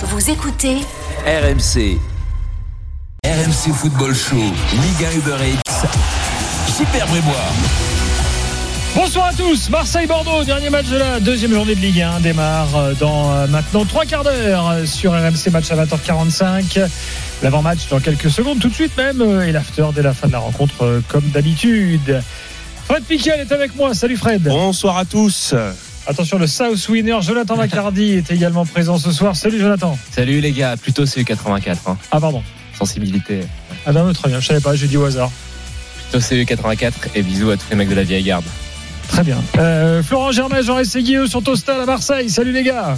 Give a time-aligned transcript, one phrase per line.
[0.00, 0.76] Vous écoutez
[1.26, 1.98] RMC.
[3.26, 4.36] RMC Football Show.
[4.36, 5.88] Liga Uber Eats.
[6.68, 7.34] Super Brébois.
[8.94, 12.94] Bonsoir à tous, Marseille-Bordeaux, dernier match de la deuxième journée de Ligue 1 démarre euh,
[12.94, 16.88] dans euh, maintenant trois quarts d'heure euh, sur RMC match à 20h45.
[17.42, 20.38] L'avant-match dans quelques secondes, tout de suite même, et l'after dès la fin de la
[20.38, 22.22] rencontre comme d'habitude.
[22.84, 24.42] Fred Piquel est avec moi, salut Fred.
[24.44, 25.54] Bonsoir à tous.
[26.08, 29.36] Attention, le South Winner, Jonathan Macardy est également présent ce soir.
[29.36, 29.96] Salut Jonathan.
[30.14, 31.76] Salut les gars, plutôt CU84.
[31.86, 31.96] Hein.
[32.10, 32.42] Ah pardon.
[32.78, 33.40] Sensibilité.
[33.86, 35.30] Ah non, très bien, je savais pas, j'ai dit au hasard.
[36.10, 38.44] Plutôt CU84 et bisous à tous les mecs de la vieille garde.
[39.08, 39.38] Très bien.
[39.58, 42.30] Euh, Florent Germain, Jean Guilleux sont au stade à Marseille.
[42.30, 42.96] Salut les gars.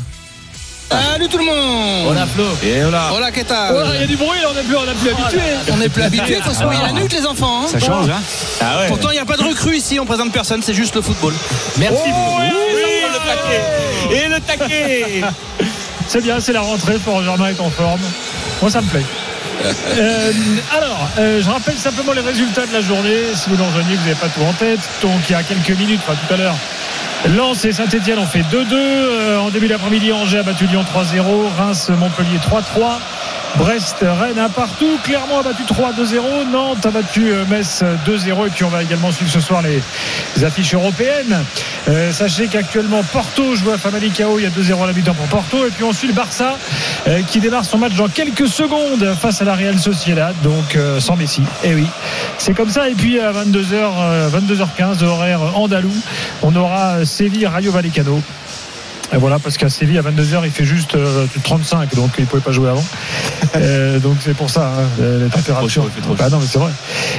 [0.91, 3.13] Salut tout le monde Hola Flo Et voilà.
[3.15, 5.11] Hola, qu'est-ce que il y a du bruit, là, on n'est plus, on a plus
[5.11, 5.41] habitué.
[5.73, 7.63] On n'est plus habitué, il faut se mouiller la nuque les enfants.
[7.63, 7.69] hein.
[7.69, 8.21] Ça change, hein
[8.61, 8.88] Ah ouais.
[8.88, 11.33] Pourtant il n'y a pas de recrue ici, on présente personne, c'est juste le football.
[11.79, 12.70] Merci Oh, Et
[13.20, 15.23] le taquet Et le taquet
[16.09, 16.98] C'est bien, c'est la rentrée.
[16.98, 18.01] Florent Germain est en forme.
[18.60, 19.05] Moi, ça me plaît.
[19.98, 20.33] Euh,
[20.74, 23.35] alors, euh, je rappelle simplement les résultats de la journée.
[23.35, 24.80] Si vous l'enjoignez, vous n'avez pas tout en tête.
[25.02, 26.57] Donc, il y a quelques minutes, enfin tout à l'heure,
[27.27, 28.73] Lens et Saint-Etienne ont fait 2-2.
[28.73, 31.49] Euh, en début d'après-midi, Angers a battu Lyon 3-0.
[31.59, 32.99] Reims, Montpellier 3-3.
[33.56, 34.98] Brest, Rennes un partout.
[35.02, 36.51] Clermont a battu 3-2-0.
[36.51, 38.46] Nantes a battu euh, Metz 2-0.
[38.46, 39.82] Et puis on va également suivre ce soir les,
[40.45, 41.45] affiches européennes.
[41.88, 44.38] Euh, sachez qu'actuellement Porto joue à Famalicão.
[44.38, 45.66] Il y a 2-0 à la pour Porto.
[45.66, 46.56] Et puis on suit le Barça
[47.09, 50.34] euh, qui démarre son match dans quelques secondes face à la Real Sociedad.
[50.43, 51.43] Donc sans Messi.
[51.65, 51.87] Et oui,
[52.38, 52.88] c'est comme ça.
[52.88, 55.93] Et puis à 22h, 22h15, horaire andalou,
[56.43, 58.23] on aura Séville Rayo Vallecano.
[59.13, 62.27] Et voilà, parce qu'à Séville, à 22h, il fait juste euh, 35, donc il ne
[62.27, 62.85] pouvait pas jouer avant.
[63.57, 65.83] Euh, donc c'est pour ça, hein, les températures.
[65.83, 66.15] chaud, trop.
[66.15, 66.71] Bah non, mais c'est vrai.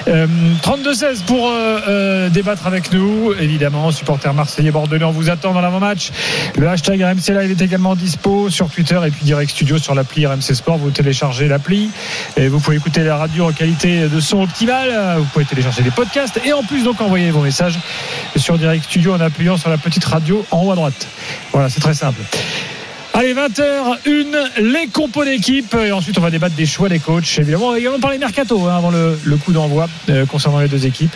[0.08, 0.28] Euh,
[0.64, 3.33] 32-16 pour euh, euh, débattre avec nous.
[3.39, 6.11] Évidemment, supporters marseillais bordelais, on vous attend dans l'avant-match.
[6.58, 10.26] Le hashtag RMC Live est également dispo sur Twitter et puis Direct Studio sur l'appli
[10.26, 10.78] RMC Sport.
[10.78, 11.89] Vous téléchargez l'appli
[12.38, 15.17] et vous pouvez écouter la radio en qualité de son optimale.
[15.17, 17.77] Vous pouvez télécharger des podcasts et en plus donc envoyer vos messages
[18.38, 21.08] sur Direct Studio en appuyant sur la petite radio en haut à droite.
[21.52, 22.21] Voilà, c'est très simple.
[23.14, 25.76] Allez, 20h01, les compos d'équipe.
[25.76, 27.39] Et ensuite, on va débattre des choix des coachs.
[27.39, 30.70] Évidemment, on va également parler mercato hein, avant le, le coup d'envoi euh, concernant les
[30.70, 31.14] deux équipes.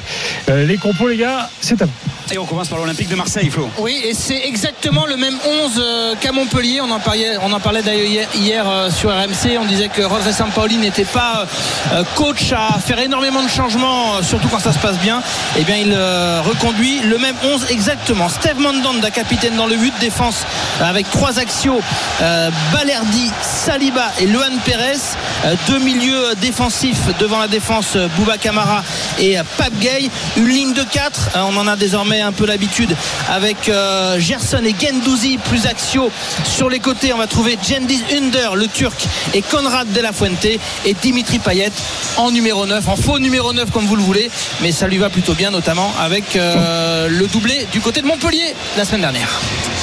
[0.49, 1.91] Euh, les compos, les gars, c'est à vous.
[2.31, 3.69] Et on commence par l'Olympique de Marseille, Flo.
[3.77, 5.35] Oui, et c'est exactement le même
[5.65, 6.81] 11 euh, qu'à Montpellier.
[6.81, 9.57] On en parlait, on en parlait d'ailleurs hier, hier, euh, sur RMC.
[9.59, 11.45] On disait que Rodriguez Sampaoli n'était pas
[11.93, 15.21] euh, coach à faire énormément de changements, euh, surtout quand ça se passe bien.
[15.57, 18.27] Eh bien, il euh, reconduit le même 11 exactement.
[18.27, 20.45] Steve Mandanda, capitaine dans le but, défense
[20.81, 21.79] avec trois axiaux
[22.21, 24.99] euh, Balerdi, Saliba et Luan Pérez.
[25.45, 28.83] Euh, deux milieux euh, défensifs devant la défense, Bouba Camara
[29.19, 30.09] et Pape Gay.
[30.37, 32.95] Une ligne de 4, on en a désormais un peu l'habitude
[33.29, 33.71] avec
[34.17, 36.11] Gerson et Gendouzi plus axiaux
[36.43, 37.13] sur les côtés.
[37.13, 41.71] On va trouver Cengiz Under, le turc, et Conrad De La Fuente et Dimitri Payet
[42.17, 44.29] en numéro 9, en faux numéro 9 comme vous le voulez.
[44.61, 48.85] Mais ça lui va plutôt bien, notamment avec le doublé du côté de Montpellier la
[48.85, 49.29] semaine dernière.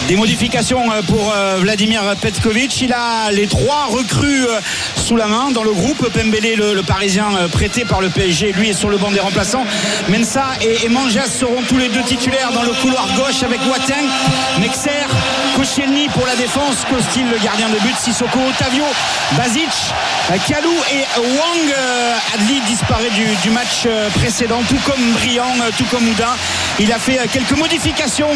[0.09, 1.59] Des modifications pour euh,
[2.21, 2.81] Petkovic.
[2.81, 4.61] Il a les trois recrues euh,
[4.97, 6.09] sous la main dans le groupe.
[6.13, 9.65] Pembele, le, Parisien euh, prêté par le PSG, lui est sur le banc des remplaçants.
[10.09, 10.89] Mensa et, et
[11.27, 14.07] seront tous les deux titulaires dans le couloir gauche avec Wateng,
[14.61, 15.07] Nexer,
[15.75, 18.85] Koscielny pour la défense, Kostil le gardien de but, Sissoko, Otavio,
[19.39, 19.71] Bazic,
[20.47, 21.75] Kalou et Wang.
[21.75, 26.37] Euh, Adli disparaît du, du match euh, précédent, tout comme Briand, euh, tout comme Oudin.
[26.79, 28.29] Il a fait quelques modifications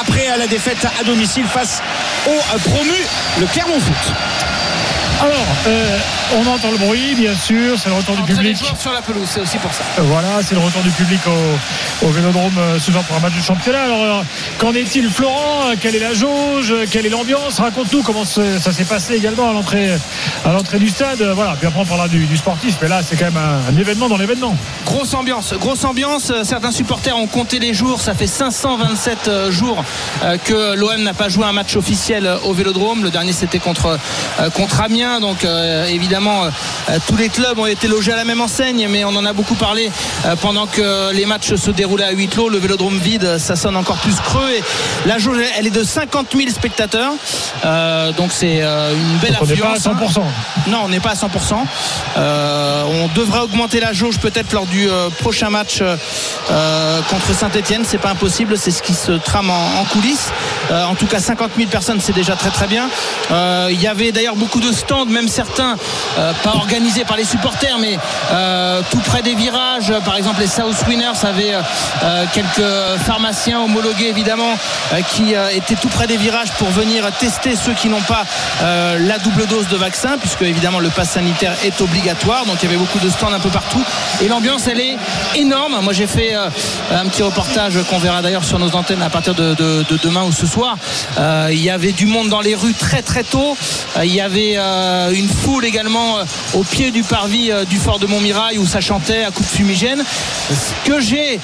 [0.00, 1.80] après la défaite à domicile face
[2.26, 2.96] au promu,
[3.38, 4.49] le Clermont Foot.
[5.22, 5.34] Alors,
[5.66, 5.98] euh,
[6.38, 7.76] on entend le bruit, bien sûr.
[7.78, 8.56] C'est le retour du public.
[8.78, 9.82] sur la pelouse, c'est aussi pour ça.
[9.98, 13.20] Euh, Voilà, c'est le retour du public au, au Vélodrome euh, ce soir pour un
[13.20, 13.82] match du championnat.
[13.82, 14.24] Alors,
[14.58, 15.72] qu'en est-il, Florent?
[15.80, 16.72] Quelle est la jauge?
[16.90, 17.58] Quelle est l'ambiance?
[17.58, 19.90] Raconte-nous comment ça s'est passé également à l'entrée,
[20.44, 21.20] à l'entrée du stade.
[21.34, 23.76] Voilà, puis après on parlera du, du sportif, mais là c'est quand même un, un
[23.78, 24.56] événement dans l'événement.
[24.86, 26.32] Grosse ambiance, grosse ambiance.
[26.44, 28.00] Certains supporters ont compté les jours.
[28.00, 29.84] Ça fait 527 euh, jours
[30.44, 33.02] que l'OM n'a pas joué un match officiel au Vélodrome.
[33.02, 33.98] Le dernier c'était contre
[34.54, 35.09] contre Amiens.
[35.18, 39.04] Donc euh, évidemment euh, tous les clubs ont été logés à la même enseigne, mais
[39.04, 39.90] on en a beaucoup parlé
[40.24, 42.48] euh, pendant que les matchs se déroulaient à huis clos.
[42.48, 44.50] Le Vélodrome vide, ça sonne encore plus creux.
[44.50, 44.62] Et
[45.06, 47.12] la jauge, elle est de 50 000 spectateurs.
[47.64, 50.18] Euh, donc c'est une belle Donc, on n'est pas à affluence.
[50.18, 50.22] 100%.
[50.68, 51.28] Non, on n'est pas à 100%.
[52.18, 54.88] Euh, on devrait augmenter la jauge peut-être lors du
[55.20, 57.82] prochain match euh, contre Saint-Etienne.
[57.84, 60.30] C'est pas impossible, c'est ce qui se trame en, en coulisses.
[60.70, 62.88] En tout cas, 50 000 personnes, c'est déjà très très bien.
[63.70, 65.76] Il y avait d'ailleurs beaucoup de stands même certains
[66.18, 67.98] euh, pas organisés par les supporters, mais
[68.32, 69.92] euh, tout près des virages.
[70.04, 74.54] Par exemple, les South Winners avaient euh, quelques pharmaciens homologués évidemment
[75.14, 78.24] qui étaient tout près des virages pour venir tester ceux qui n'ont pas
[78.62, 82.44] la double dose de vaccin, puisque évidemment le pass sanitaire est obligatoire.
[82.46, 83.82] Donc il y avait beaucoup de stands un peu partout.
[84.20, 84.96] Et l'ambiance, elle est
[85.36, 85.78] énorme.
[85.82, 89.54] Moi, j'ai fait un petit reportage qu'on verra d'ailleurs sur nos antennes à partir de,
[89.54, 90.76] de- de demain ou ce soir.
[91.50, 93.56] Il y avait du monde dans les rues très très tôt.
[94.02, 96.24] Il y avait euh, une foule également euh,
[96.54, 99.56] au pied du parvis euh, du fort de Montmirail où ça chantait à coups de
[99.56, 100.02] fumigène.
[100.50, 101.38] Ce que j'ai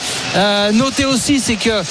[0.72, 1.82] noté aussi, c'est que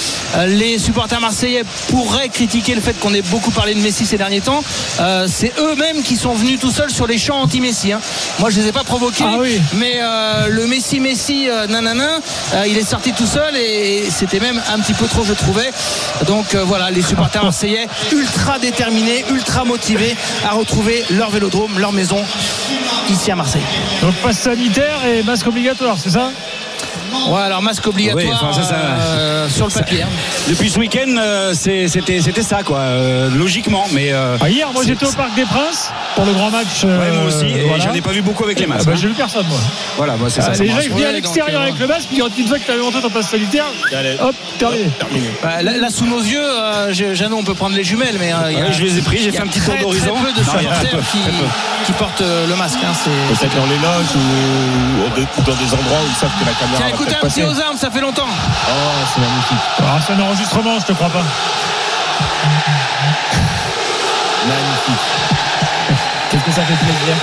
[0.48, 4.42] les supporters marseillais pourraient critiquer le fait qu'on ait beaucoup parlé de Messi ces derniers
[4.42, 4.64] temps.
[5.28, 7.94] C'est eux-mêmes qui sont venus tout seuls sur les chants anti-Messi.
[7.94, 8.02] hein.
[8.40, 9.60] Moi, je les ai pas provoqués, Ah oui.
[9.76, 10.00] mais
[10.50, 12.20] le Messi Messi nanana,
[12.68, 15.72] il est sorti tout seul et c'était même un petit peu trop, je trouvais.
[16.28, 20.16] Donc voilà, les supporters marseillais ultra déterminés, ultra motivés
[20.48, 22.24] à retrouver leur vélodrome, leur maison
[23.10, 23.62] ici à Marseille.
[24.02, 26.32] Donc passe sanitaire et masque obligatoire, c'est ça?
[27.30, 30.04] Ouais, alors masque obligatoire Oui, enfin, ça, ça- euh, sur le papier.
[30.04, 30.08] hein.
[30.50, 33.86] Depuis ce week-end, euh, c'est- c'était ça, quoi, euh, logiquement.
[33.92, 36.84] Mais euh, Ah, Hier, moi j'étais au Parc des Princes pour le grand match.
[36.84, 37.84] Ouais, moi aussi, et voilà.
[37.84, 38.86] j'en ai pas vu beaucoup avec les Ah masques.
[38.86, 39.00] bah, hein.
[39.02, 39.58] j'ai vu personne moi.
[39.98, 40.64] Voilà, moi, c'est Ah, ça.
[40.64, 40.96] les gens rassure.
[40.96, 43.10] venaient à l'extérieur avec le masque, puis quand une fois que tu avais monté ton
[43.10, 44.16] passe sanitaire, Allez.
[44.22, 44.90] hop, terminé.
[45.00, 45.28] Terminé.
[45.42, 48.52] Bah, là, là, sous nos yeux, euh, Jeannot, on peut prendre les jumelles, mais euh,
[48.52, 50.14] y a- je les ai pris, j'ai fait un petit tour d'horizon.
[50.24, 51.18] Peu de supporters qui.
[51.86, 52.80] Qui portent euh, le masque.
[52.84, 53.10] hein, c'est-
[53.40, 54.20] Peut-être dans les loges ou
[55.06, 55.10] ou
[55.44, 57.44] dans des endroits où ils savent que la caméra Tiens, écoutez un petit passer.
[57.44, 58.28] aux armes, ça fait longtemps.
[58.28, 58.72] Oh,
[59.14, 59.58] c'est magnifique.
[59.80, 61.24] Ah, c'est un enregistrement, je te crois pas.
[64.48, 65.06] Magnifique.
[66.32, 67.16] Qu'est-ce que ça fait plaisir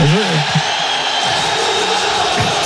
[0.00, 0.06] Je-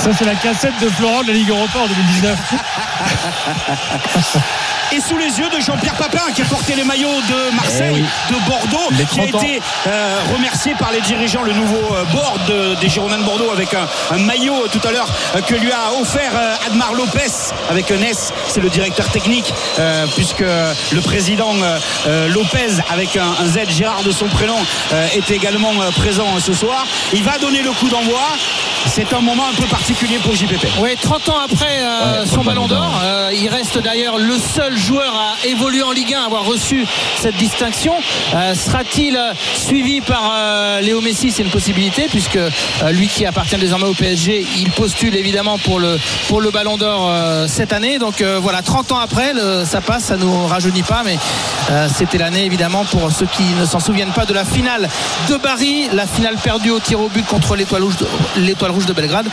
[0.03, 2.39] Ça, c'est la cassette de Florent de la Ligue Europa en 2019.
[4.93, 8.35] Et sous les yeux de Jean-Pierre Papin qui a porté les maillots de Marseille, de
[8.45, 9.39] Bordeaux, qui a 30 ans.
[9.39, 13.51] été euh, remercié par les dirigeants, le nouveau euh, board de- des Girondins de Bordeaux
[13.51, 15.07] avec un, un maillot euh, tout à l'heure
[15.47, 16.31] que lui a offert
[16.67, 17.31] Admar Lopez
[17.69, 21.53] avec un S, c'est le directeur technique, euh, puisque le président
[22.07, 24.57] euh, Lopez avec un, un Z Gérard de son prénom
[25.15, 26.85] est également présent ce soir.
[27.13, 28.21] Il va donner le coup d'envoi.
[28.87, 30.67] C'est un moment un peu particulier pour JPP.
[30.79, 34.77] Oui, 30 ans après euh, Ouais, son ballon d'or, euh, il reste d'ailleurs le seul
[34.77, 36.85] joueur à évoluer en Ligue 1 à avoir reçu
[37.21, 37.93] cette distinction.
[38.35, 39.17] Euh, Sera-t-il
[39.55, 40.33] suivi par
[40.81, 41.31] Léo Messi?
[41.31, 42.37] C'est une possibilité puisque
[42.91, 45.97] lui qui appartient désormais au PSG, il postule évidemment pour le,
[46.27, 47.09] pour le ballon d'or
[47.47, 47.97] cette année.
[47.97, 51.17] Donc voilà, 30 ans après, le- ça passe, ça nous rajeunit pas, mais
[51.95, 54.89] c'était l'année évidemment pour ceux qui ne s'en souviennent pas de la finale
[55.29, 58.07] de Bari, la finale perdue au tir au but contre l'étoile rouge de,
[58.71, 59.27] rouge de Belgrade,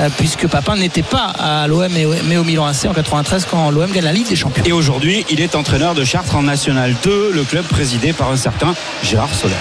[0.00, 3.46] euh, puisque Papin n'était pas à l'OM mais, au- mais au Milan AC en 93
[3.50, 4.62] quand l'OM gagne la Ligue des Champions.
[4.66, 8.36] Et aujourd'hui, il est entraîneur de Chartres en National 2, le club présidé par un
[8.36, 9.54] certain Gérard Soler.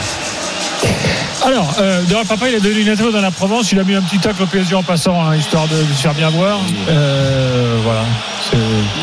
[1.46, 3.72] Alors, euh, d'ailleurs, papa, il a donné une interview dans la Provence.
[3.72, 6.02] Il a mis un petit tacle au PSG en passant, hein, histoire de, de se
[6.02, 6.60] faire bien voir.
[6.90, 8.02] Euh, voilà.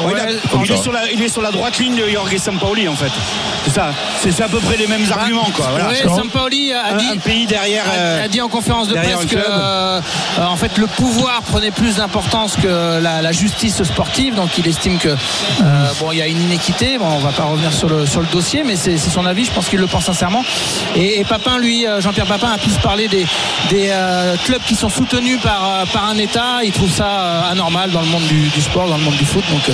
[0.04, 0.24] Ouais, il, a-
[0.56, 2.94] Ouais, il est sur la, il est sur la droite ligne de Jorge Sampaoli en
[2.94, 3.10] fait.
[3.64, 3.90] C'est ça.
[4.22, 5.66] C'est à peu près les mêmes arguments quoi.
[5.70, 5.94] Voilà.
[5.94, 7.84] Sampaoli a Un, dit un pays derrière.
[7.94, 12.56] euh, a dit en conférence de presse que en fait le pouvoir prenait plus d'importance
[12.56, 16.40] que la, la justice sportive donc il estime que euh, bon il y a une
[16.40, 19.44] inéquité bon on va pas revenir sur le sur le dossier mais c'est son avis
[19.46, 20.44] je pense qu'il le pense sincèrement
[20.96, 23.26] et, et Papin lui Jean-Pierre Papin a plus parlé des
[23.70, 27.50] des euh, clubs qui sont soutenus par euh, par un État il trouve ça euh,
[27.50, 29.72] anormal dans le monde du, du sport dans le monde du foot donc euh,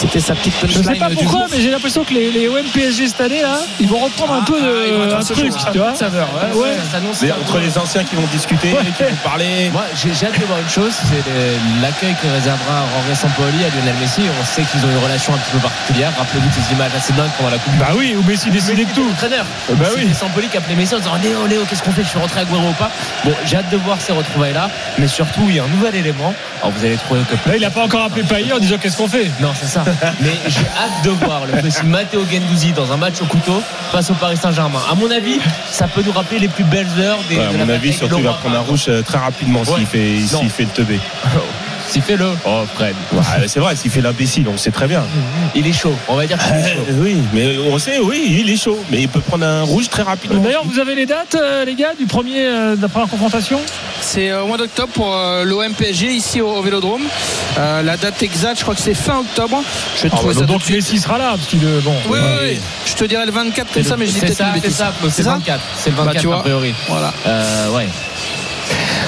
[0.00, 1.48] c'était sa petite Je punchline sais pas pourquoi, jour.
[1.50, 4.40] mais j'ai l'impression que les, les OM PSG cette année, là, ils vont reprendre un
[4.42, 5.94] peu ah, vont de, être un truc, tu vois.
[5.94, 6.76] saveur, Ouais.
[7.22, 9.68] Mais entre les anciens qui vont discuter, qui vont parler.
[9.72, 11.22] Moi, j'ai j'ai hâte de voir une chose, c'est
[11.82, 14.22] l'accueil que réservera Jorge Sampaoli à Lionel Messi.
[14.40, 16.12] On sait qu'ils ont une relation un petit peu particulière.
[16.16, 18.92] Rappelez-vous ces images assez dingues pendant la Coupe du Bah oui, ou Messi décidait de
[18.92, 19.06] tout.
[19.12, 19.44] Entraîneur.
[19.70, 20.02] Bah oui.
[20.02, 22.40] C'était Sampaoli qui appelait Messi en disant Léo, Léo, qu'est-ce qu'on fait Je suis rentré
[22.40, 22.90] à Guerrero ou pas
[23.24, 26.34] Bon, j'ai hâte de voir ces retrouvailles-là, mais surtout, il y a un nouvel élément.
[26.62, 28.96] Alors, vous allez trouver que Là, il a pas encore appelé Payet en disant qu'est-ce
[28.96, 29.30] qu'on fait?
[29.40, 29.84] non, c'est ça.
[30.20, 34.10] Mais j'ai hâte de voir le petit Matteo Gendouzi dans un match au couteau face
[34.10, 34.80] au Paris Saint-Germain.
[34.90, 35.38] À mon avis,
[35.70, 37.36] ça peut nous rappeler les plus belles heures des.
[37.36, 39.60] Ouais, à de la mon avis, surtout, il va prendre un rouge euh, très rapidement
[39.60, 39.78] Ouais.
[39.78, 40.40] s'il fait, Non.
[40.40, 41.00] s'il fait le teubé.
[41.90, 42.28] S'il fait le.
[42.46, 42.94] Oh, Fred.
[43.12, 45.02] Ouais, c'est vrai, s'il fait l'imbécile, on le sait très bien.
[45.56, 45.92] Il est chaud.
[46.08, 46.80] On va dire qu'il est chaud.
[46.88, 48.78] Euh, oui, mais on sait, oui, il est chaud.
[48.90, 50.40] Mais il peut prendre un rouge très rapidement.
[50.40, 53.60] D'ailleurs, vous avez les dates, euh, les gars, du premier, euh, de la première confrontation?
[54.00, 57.02] C'est au mois d'octobre pour euh, l'OM PSG ici au, au Vélodrome.
[57.58, 59.60] Euh, la date exacte, je crois que c'est fin octobre.
[59.96, 60.68] Je vais Ah, trouver bah, ça Donc.
[60.70, 61.94] Messi sera là, parce qu'il est bon.
[62.08, 62.58] Oui, oui, oui.
[62.86, 64.92] Je te dirais le 24 comme ça, mais je dis C'est peut-être ça, c'est ça,
[65.10, 65.60] c'est le ça 24.
[65.76, 66.36] C'est le Bah, 24 tu vois.
[66.38, 66.74] a priori.
[66.88, 67.12] Voilà.
[67.26, 67.66] Euh,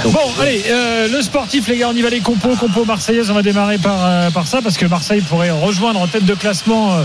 [0.04, 3.30] Bon, allez, euh, le sportif, les gars, on y va les compos, compos marseillaise.
[3.30, 6.34] On va démarrer par, euh, par ça parce que Marseille pourrait rejoindre en tête de
[6.34, 6.96] classement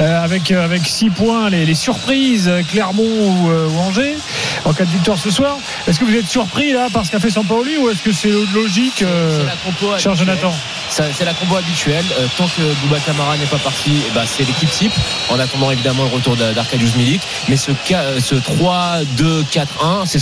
[0.00, 4.16] euh, avec, euh, avec 6 points les, les surprises, Clermont ou, euh, ou Angers.
[4.64, 5.56] en cas de victoire ce soir.
[5.86, 8.32] Est-ce que vous êtes surpris là par ce qu'a fait Sampaoli ou est-ce que c'est
[8.52, 10.36] logique, euh, C'est la compo cher habituelle.
[10.40, 10.54] Jonathan
[10.90, 12.04] C'est la combo habituelle.
[12.18, 14.92] Euh, tant que Bouba Camara n'est pas parti, eh ben, c'est l'équipe type.
[15.30, 17.22] En attendant évidemment le retour d'A- d'Arkadiusz Milik.
[17.48, 17.70] Mais ce,
[18.18, 20.20] ce 3-2-4-1, c'est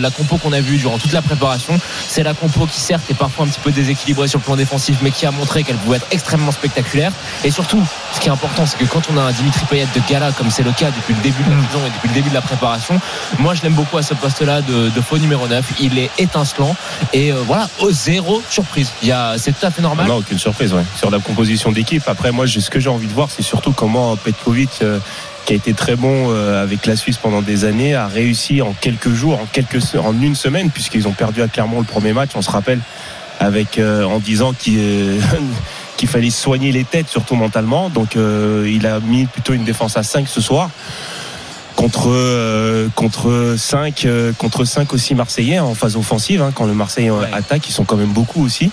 [0.00, 1.59] la compo qu'on a vue durant toute la préparation.
[2.08, 4.96] C'est la compo qui certes est parfois un petit peu déséquilibrée sur le plan défensif,
[5.02, 7.12] mais qui a montré qu'elle pouvait être extrêmement spectaculaire.
[7.44, 10.00] Et surtout, ce qui est important, c'est que quand on a un Dimitri Payet de
[10.08, 11.66] gala, comme c'est le cas depuis le début de la Mm.
[11.66, 13.00] saison et depuis le début de la préparation,
[13.38, 15.64] moi je l'aime beaucoup à ce poste-là de, de faux numéro 9.
[15.80, 16.74] Il est étincelant
[17.12, 18.92] et euh, voilà, au zéro surprise.
[19.02, 20.06] Il y a, c'est tout à fait normal.
[20.06, 20.84] Non, aucune surprise, ouais.
[20.96, 22.02] Sur la composition d'équipe.
[22.06, 24.98] Après, moi, ce que j'ai envie de voir, c'est surtout comment Petkovic, euh,
[25.46, 28.72] qui a été très bon euh, avec la Suisse pendant des années, a réussi en
[28.80, 32.30] quelques jours, en quelques, en une semaine, puisqu'ils ont perdu à Clermont le premier match,
[32.34, 32.80] on se rappelle,
[33.38, 35.18] avec euh, en disant qu'il euh,
[35.96, 37.90] qu'il fallait soigner les têtes, surtout mentalement.
[37.90, 40.70] Donc, euh, il a mis plutôt une défense à 5 ce soir.
[41.76, 44.06] Contre euh, contre 5
[44.36, 47.28] contre 5 aussi marseillais en phase offensive hein, quand le Marseille Ouais.
[47.32, 48.70] attaque ils sont quand même beaucoup aussi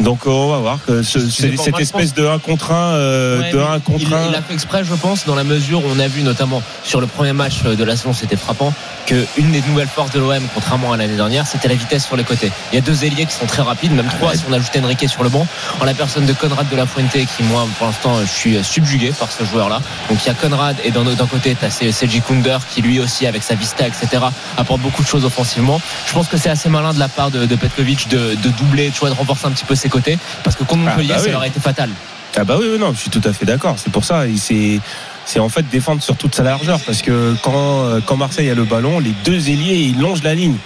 [0.00, 3.52] donc euh, on va voir que ce- cette espèce de 1 contre 1 euh, Ouais,
[3.52, 5.80] de mais 1 contre il, 1 il a fait exprès, je pense, dans la mesure
[5.84, 8.72] où on a vu notamment sur le premier match de la saison, c'était frappant,
[9.06, 12.16] que une des nouvelles forces de l'OM, contrairement à l'année dernière, c'était la vitesse sur
[12.16, 12.50] les côtés.
[12.72, 15.08] Il y a deux ailiers qui sont très rapides, même trois si on ajoute Enrique
[15.08, 15.46] sur le banc,
[15.80, 19.12] en la personne de Conrad de la Fuente, qui moi, pour l'instant, je suis subjugué
[19.18, 19.80] par ce joueur-là.
[20.08, 23.26] Donc il y a Conrad et d'un côté, tu as Seji Kunder qui lui aussi,
[23.26, 24.22] avec sa vista, etc.,
[24.56, 25.80] apporte beaucoup de choses offensivement.
[26.06, 28.90] Je pense que c'est assez malin de la part de, de Petkovic de, de doubler,
[28.90, 31.18] tu vois, de renforcer un petit peu ses côtés, parce que contre Ah, Montpellier, bah
[31.18, 31.30] ça oui.
[31.32, 31.90] leur a été fatal.
[32.36, 33.76] Ah bah oui, non, je suis tout à fait d'accord.
[33.78, 34.80] C'est pour ça, et c'est
[35.26, 38.54] c'est en fait défendre sur toute sa largeur parce que quand euh, quand Marseille a
[38.54, 40.56] le ballon, les deux ailiers ils longent la ligne.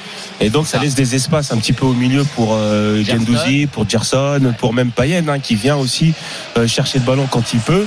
[0.40, 0.84] Et donc ça Ça.
[0.84, 3.02] laisse des espaces un petit peu au milieu pour euh.
[3.02, 6.14] Gendouzi, pour Gerson, pour même Payet hein, qui vient aussi
[6.56, 7.86] euh, chercher le ballon quand il peut.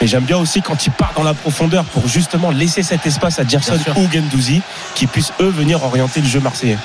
[0.00, 3.38] Mais j'aime bien aussi quand il part dans la profondeur pour justement laisser cet espace
[3.38, 4.62] à Gerson ou Gendouzi
[4.94, 6.78] qui puissent eux venir orienter le jeu marseillais.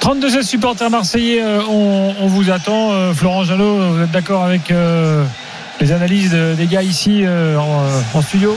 [0.00, 3.14] 32 supporters marseillais, on, on vous attend.
[3.14, 5.24] Florent Jalot, vous êtes d'accord avec euh,
[5.80, 8.56] les analyses de- des gars ici euh, euh, en studio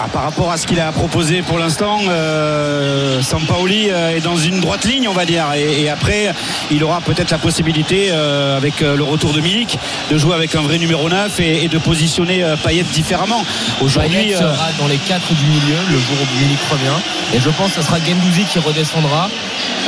[0.00, 4.36] Ah, par rapport à ce qu'il a proposé pour l'instant, euh, Sampaoli euh, est dans
[4.36, 5.44] une droite ligne, on va dire.
[5.54, 6.32] Et, et après,
[6.70, 9.78] il aura peut-être la possibilité, euh, avec euh, le retour de Milik,
[10.10, 13.44] de jouer avec un vrai numéro 9 et, et de positionner Payet différemment.
[13.80, 17.00] Aujourd'hui, Payet euh, sera dans les quatre du milieu le jour où Milik revient.
[17.34, 19.28] Et je pense que ce sera Gendouzi qui redescendra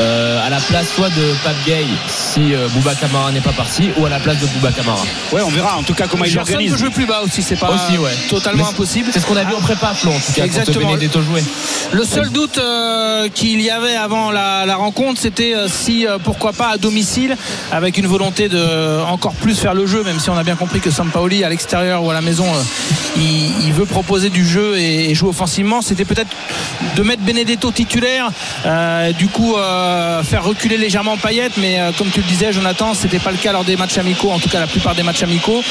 [0.01, 3.91] euh, à la place soit de Pape Gay si euh, Bouba Kamara n'est pas parti
[3.97, 5.03] ou à la place de Bouba Kamara.
[5.33, 6.73] ouais, on verra en tout cas comment il organise.
[6.73, 8.11] peut jouer plus bas aussi, c'est pas Aussi, ouais.
[8.29, 9.11] totalement Mais impossible.
[9.13, 10.91] C'est ce qu'on a vu en prépa, Flo, en tout cas, Exactement.
[10.91, 11.21] Benedetto.
[11.93, 16.19] Le seul doute euh, qu'il y avait avant la, la rencontre, c'était euh, si, euh,
[16.23, 17.37] pourquoi pas, à domicile,
[17.71, 20.81] avec une volonté de encore plus faire le jeu, même si on a bien compris
[20.81, 22.47] que Sampaoli, à l'extérieur ou à la maison,
[23.17, 25.83] il, il veut proposer du jeu et, et jouer offensivement.
[25.83, 26.31] C'était peut-être
[26.97, 28.31] de mettre Benedetto titulaire,
[29.19, 29.55] du coup
[30.25, 33.65] faire reculer légèrement Payet, mais comme tu le disais, Jonathan, c'était pas le cas lors
[33.65, 35.63] des matchs amicaux, en tout cas la plupart des matchs amicaux.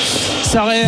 [0.43, 0.85] Ça aurait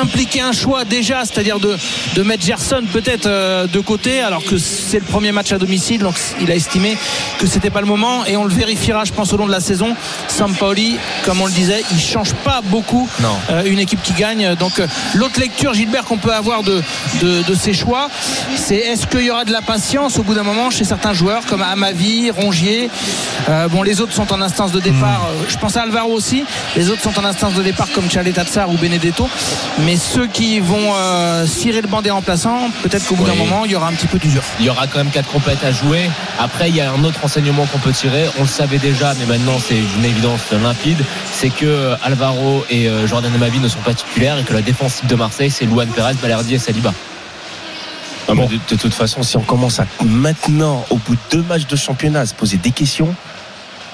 [0.00, 1.76] impliqué un choix déjà, c'est-à-dire de,
[2.14, 6.00] de mettre Gerson peut-être euh, de côté, alors que c'est le premier match à domicile,
[6.00, 6.96] donc il a estimé
[7.38, 9.60] que c'était pas le moment, et on le vérifiera, je pense, au long de la
[9.60, 9.94] saison.
[10.28, 13.28] Sampaoli, comme on le disait, il change pas beaucoup Non.
[13.50, 14.54] euh, une équipe qui gagne.
[14.56, 16.82] Donc euh, l'autre lecture, Gilbert, qu'on peut avoir de,
[17.20, 18.08] de, de ces choix,
[18.56, 21.44] c'est est-ce qu'il y aura de la patience au bout d'un moment chez certains joueurs
[21.46, 22.88] comme Amavi, Rongier.
[23.48, 25.26] Euh, bon, les autres sont en instance de départ.
[25.30, 26.44] Euh, Je pense à Alvaro aussi.
[26.76, 29.28] Les autres sont en instance de départ comme Chalet Tatsar ou Benedetto.
[29.80, 33.38] Mais ceux qui vont euh, cirer le banc des remplaçants, peut-être qu'au bout d'un Oui.
[33.38, 34.42] moment, il y aura un petit peu d'usure.
[34.58, 36.10] Il y aura quand même quatre compètes à jouer.
[36.38, 38.26] Après, il y a un autre enseignement qu'on peut tirer.
[38.38, 41.02] On le savait déjà, mais maintenant c'est une évidence limpide.
[41.32, 45.06] C'est que Alvaro et euh, Jordan Amavi ne sont pas titulaires et que la défensive
[45.06, 46.92] de Marseille, c'est Luan Perez, Balerdi et Saliba.
[48.28, 51.74] De, de toute façon, si on commence à maintenant, au bout de deux matchs de
[51.74, 53.12] championnat, à se poser des questions,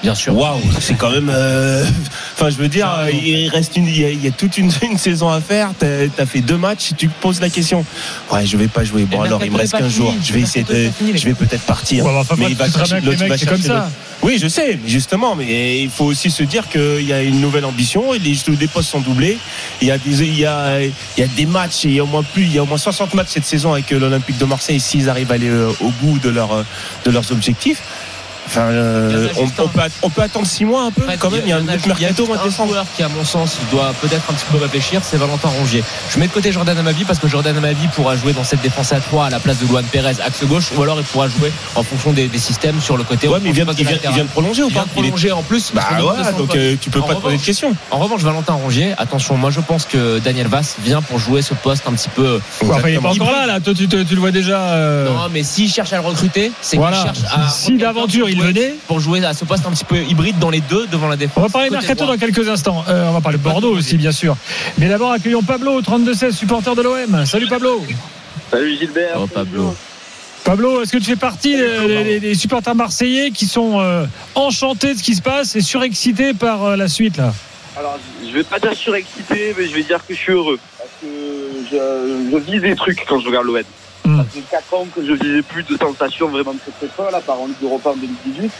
[0.03, 0.37] Bien sûr.
[0.37, 1.31] waouh, c'est quand même.
[1.33, 1.83] euh,
[2.39, 4.59] Enfin, je veux dire, euh, il reste une, il y a, il y a toute
[4.59, 5.71] une, une saison à faire.
[5.79, 7.83] T'as as fait deux matchs, tu te poses la question.
[8.31, 9.05] Ouais, je vais pas jouer.
[9.05, 10.11] Bon, Le alors il me reste est pas 15 jours.
[10.11, 10.23] fini.
[10.23, 12.05] Je vais essayer de, je vais peut-être partir.
[12.05, 13.89] Ouais, bah, enfin, mais il va chercher l'autre, c'est comme chercher ça.
[14.21, 17.65] Oui, je sais, justement, mais il faut aussi se dire qu'il y a une nouvelle
[17.65, 19.37] ambition et les, les postes sont doublés.
[19.81, 21.99] Il y a des, il y a, il y a des matchs et il y
[21.99, 23.99] a au moins plus, il y a au moins 60 matchs cette saison avec euh,
[23.99, 26.49] l'Olympique de Marseille s'ils arrivent à aller euh, au bout de, leur,
[27.03, 27.81] de leurs objectifs.
[28.47, 31.41] Enfin, euh, on, on peut, on peut attendre 6 mois un peu Après, quand même.
[31.43, 32.69] Il y a un mercato décembre.
[32.71, 35.83] joueur qui, à mon sens, doit peut-être un petit peu réfléchir, c'est Valentin Rongier.
[36.09, 38.93] Je mets de côté Jordan Amavi parce que Jordan Amavi pourra jouer dans cette défense
[38.93, 41.51] à 3 à la place de Luan Perez, axe gauche, ou alors il pourra jouer
[41.75, 43.27] en fonction des, des systèmes sur le côté.
[43.27, 44.15] Ouais, mais il vient, il de vient, il latéral.
[44.15, 45.71] vient de prolonger ou Il vient pas de Il est- prolonger en plus.
[45.73, 45.83] Bah
[46.31, 47.75] son donc euh, tu peux En pas te poser de questions.
[47.91, 51.53] En revanche, Valentin Rongier, attention, moi je pense que Daniel Vass vient pour jouer ce
[51.53, 52.39] poste un petit peu.
[52.61, 53.59] Ouais, enfin, il est pas encore là, là.
[53.59, 54.59] Toi, tu, le vois déjà.
[54.71, 56.97] euh, Non, mais s'il cherche à le recruter, c'est Voilà.
[56.97, 57.49] qu'il cherche à.
[57.49, 58.75] Si d'aventure il pour jouer- venait.
[58.87, 61.37] Pour jouer à ce poste un petit peu hybride dans les deux devant la défense.
[61.37, 62.15] On va parler mercato droit.
[62.15, 62.83] dans quelques instants.
[62.87, 64.35] Euh, on va parler de Bordeaux aussi, bien sûr.
[64.77, 67.25] Mais d'abord, accueillons Pablo, au 32-16, supporter de l'OM.
[67.25, 67.83] Salut Pablo.
[68.51, 69.17] Salut Gilbert.
[69.19, 69.75] Oh, Pablo.
[70.43, 74.93] Pablo, est-ce que tu fais partie des, des- des supporters marseillais qui sont euh, enchantés
[74.93, 77.33] de ce qui se passe et surexcités par euh, la suite là?
[77.77, 80.57] Alors, je vais pas dire surexcité, mais je vais dire que je suis heureux.
[80.77, 81.07] Parce que
[81.69, 83.57] je, je vis des trucs quand je regarde l'OM.
[84.07, 84.17] Hmm.
[84.19, 87.19] Ça fait 4 ans que je visais plus de sensations vraiment très très folles, à
[87.19, 88.51] part en Europa en 2018.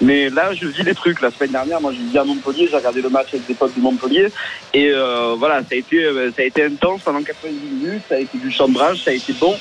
[0.00, 1.20] Mais là, je vis des trucs.
[1.20, 3.76] La semaine dernière, moi, je vis à Montpellier, j'ai regardé le match avec des potes
[3.76, 4.32] de Montpellier.
[4.74, 8.16] Et euh, voilà, ça a, été, euh, ça a été intense pendant 90 minutes, ça
[8.16, 9.56] a été du chambrage, ça a été bon.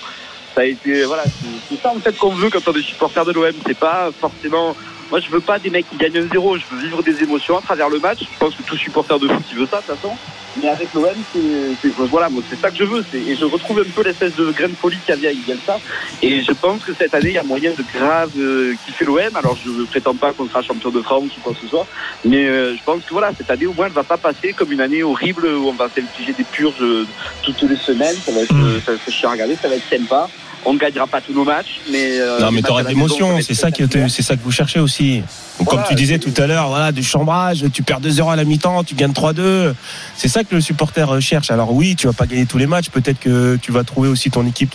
[0.56, 1.24] Ça a été, voilà,
[1.70, 3.52] c'est ça en fait qu'on veut quand on est supporter de l'OM.
[3.68, 4.74] C'est pas forcément
[5.12, 6.58] moi, je veux pas des mecs qui gagnent un zéro.
[6.58, 8.20] Je veux vivre des émotions à travers le match.
[8.22, 10.16] Je pense que tout supporter de foot, il veut ça, de toute façon.
[10.62, 13.04] Mais avec l'OM, c'est, voilà, c'est ça que je veux.
[13.14, 15.80] Et je retrouve un peu l'espèce de graine de folie qu'il y avait avec Bielsa.
[16.22, 19.36] Et je pense que cette année, il y a moyen de grave euh, kiffer l'OM.
[19.36, 21.88] Alors, je ne prétends pas qu'on sera champion de France ou quoi que ce soit.
[22.24, 24.72] Mais euh, je pense que voilà, cette année, au moins, elle va pas passer comme
[24.72, 27.06] une année horrible où on va s'infliger des purges euh,
[27.44, 28.16] toutes les semaines.
[28.26, 30.30] Ça va être, euh, ça à regarder, ça va être sympa.
[30.68, 32.20] On ne gagnera pas tous nos matchs, mais.
[32.20, 33.68] euh, Non, mais t'auras de l'émotion, c'est ça,
[34.10, 35.22] c'est ça que vous cherchez aussi.
[35.60, 38.36] Donc, Voilà, comme tu disais tout à l'heure, voilà, du chambrage, tu perds 2-0 à
[38.36, 39.74] la mi-temps, tu gagnes 3-2.
[40.18, 41.52] C'est ça que le supporter euh, cherche.
[41.52, 44.32] Alors oui, tu vas pas gagner tous les matchs, peut-être que tu vas trouver aussi
[44.32, 44.74] ton équipe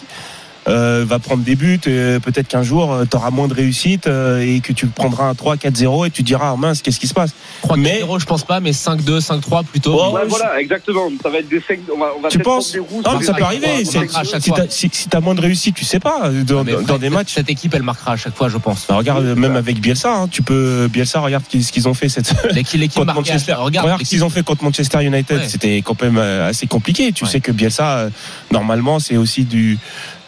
[0.69, 4.41] euh, va prendre des buts, euh, peut-être qu'un jour tu auras moins de réussite euh,
[4.41, 7.31] et que tu prendras un 3-4-0 et tu diras ah, mince, qu'est-ce qui se passe
[7.63, 9.99] 3 Mais- 0 je pense pas, mais 5-2, 5-3 plutôt.
[9.99, 11.09] Oh, Ouais, voilà, exactement.
[11.23, 11.79] Ça va être des 5.
[11.95, 13.85] On va, on va Tu penses des Non, mais ça peut arriver.
[13.85, 14.91] Si t'as si,
[15.23, 16.65] moins de réussite, tu sais pas dans,
[16.99, 17.35] des matchs.
[17.35, 18.87] Cette équipe, elle marquera à chaque fois, je pense.
[18.89, 22.33] Bah, regarde, même avec Bielsa, hein, tu peux Bielsa, regarde ce qu'ils ont fait cette
[22.53, 23.55] L'équipe contre Manchester.
[23.55, 25.49] Regarde, Regarde, ce qu'ils ont fait contre Manchester United, Ouais.
[25.49, 27.13] c'était quand même euh, assez compliqué.
[27.13, 27.31] Tu Ouais.
[27.31, 28.11] sais que Bielsa, euh,
[28.51, 29.79] normalement, c'est aussi du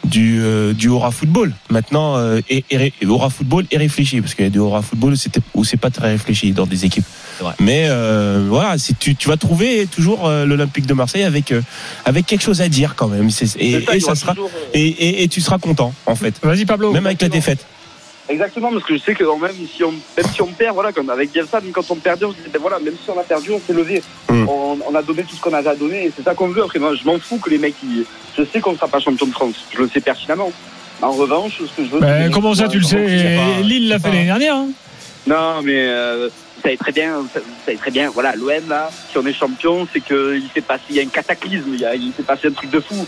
[0.05, 1.53] du euh, du aura football.
[1.71, 4.83] Maintenant, euh, et, et, et aura football et réfléchi, parce qu'il y a du aura
[4.83, 7.05] football c'était où c'est pas très réfléchi dans des équipes.
[7.59, 11.61] Mais euh, voilà, si tu, tu vas trouver toujours euh, l'Olympique de Marseille avec euh,
[12.05, 13.31] avec quelque chose à dire quand même.
[13.31, 16.35] C'est- Et, ça, ça sera toujours, euh, et, et, et tu seras content en fait,
[16.43, 16.93] Vas-y Pablo.
[16.93, 17.65] même avec la défaite.
[18.29, 21.11] Exactement, parce que je sais que même si on, même si on perd, voilà, comme
[21.11, 23.25] avec Bielsa, même quand on perdait, on se disait, ben voilà, même si on a
[23.25, 24.01] perdu, on s'est levé.
[24.31, 24.49] Mm.
[24.49, 26.63] On, on a donné tout ce qu'on avait à donner, et c'est ça qu'on veut.
[26.63, 28.05] Après, moi, je m'en fous que les mecs, ils-
[28.37, 29.55] je sais qu'on ne sera pas champion de France.
[29.75, 30.53] Je le sais pertinemment.
[31.01, 32.01] En revanche, ce que je veux.
[32.01, 32.99] Que- comment ça, tu le sais?
[33.63, 34.55] Lille l'a fait l'année dernière.
[34.57, 34.69] hein.
[35.27, 37.29] Non, mais euh, vous savez très bien, vous
[37.65, 38.11] savez très bien.
[38.11, 41.03] Voilà, l'OM là, si on est champion, c'est que il s'est passé, il y a
[41.03, 43.07] un cataclysme, il, y a- il s'est passé un truc de fou.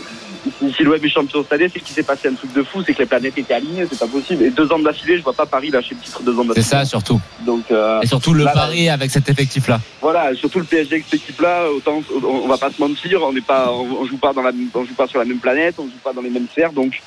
[0.75, 2.93] Si, l'OM est champion cette année, c'est qu'il s'est passé un truc de fou, c'est
[2.93, 4.43] que les planètes étaient alignées, c'est pas possible.
[4.43, 6.65] Et deux ans d'affilée, je vois pas Paris lâcher le titre deux ans C'est d'affilée.
[6.65, 7.19] ça surtout.
[7.45, 8.61] Donc euh, Et surtout le Là, là.
[8.61, 9.79] pari avec cet effectif-là.
[10.01, 13.33] voilà, surtout le PSG avec cette équipe-là, autant on, on va pas se mentir, on
[13.33, 15.75] n'est pas, on, on joue pas dans la, on joue pas sur la même planète,
[15.79, 17.01] on joue pas dans les mêmes sphères, donc.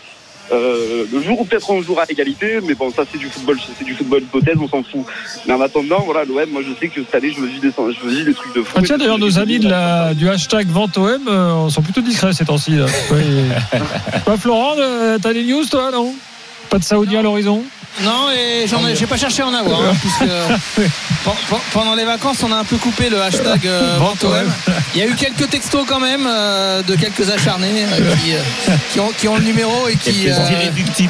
[0.51, 3.59] Euh, le jour où peut-être on jouera à égalité, mais bon, ça c'est du football,
[3.79, 5.05] c'est du football hypothèse, on s'en fout.
[5.47, 7.71] Mais en attendant, voilà, l'OM, moi je sais que cette année, je veux vivre des,
[7.71, 8.73] je des trucs de fou.
[8.77, 12.33] Ah, tiens, d'ailleurs, nos amis de la, du hashtag Vente OM euh, sont plutôt discrets
[12.33, 12.73] ces temps-ci.
[12.73, 12.87] là.
[13.11, 13.21] Oui.
[14.25, 16.15] Toi, Florent, euh, t'as des news, toi, non?
[16.71, 17.63] Pas de Saoudien à l'horizon?
[18.03, 20.25] Non, et j'en ai, j'ai pas cherché à en avoir, hein, puisque
[20.77, 20.89] pen-
[21.73, 23.99] pendant les vacances, on a un peu coupé le hashtag euh.
[24.95, 28.73] Il y a eu quelques textos quand même euh, de quelques acharnés euh, qui, euh,
[28.93, 30.29] qui ont, qui ont le numéro et qui.
[30.29, 30.35] euh,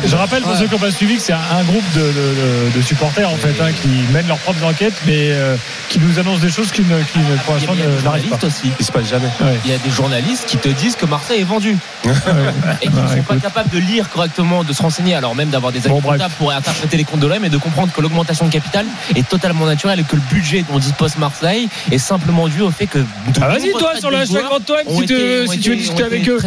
[0.05, 0.59] Je rappelle pour Ouais.
[0.59, 3.29] ceux qui n'ont pas suivi que c'est un, un groupe de, de- de- de supporters
[3.29, 5.57] en fait hein, qui mènent leurs propres enquêtes mais euh,
[5.89, 8.03] qui nous annoncent des choses qui, ne, qui pour Il y l'instant n'arrivent pas.
[8.03, 8.73] journalistes aussi.
[8.81, 9.29] Il se passe jamais.
[9.41, 9.59] Ouais.
[9.65, 13.01] Il y a des journalistes qui te disent que Marseille est vendu et qui ne
[13.01, 16.01] Bah, sont pas capables de lire correctement, de se renseigner, alors même d'avoir des Bon,
[16.01, 18.87] pour interpréter les comptes de l'OM et de comprendre que l'augmentation de capital
[19.17, 22.87] est totalement naturelle et que le budget dont dispose Marseille est simplement dû au fait
[22.87, 22.99] que.
[23.41, 24.45] Ah, vas-y toi sur le de hashtag
[24.87, 26.39] ont si, te- été- si tu veux discuter avec eux.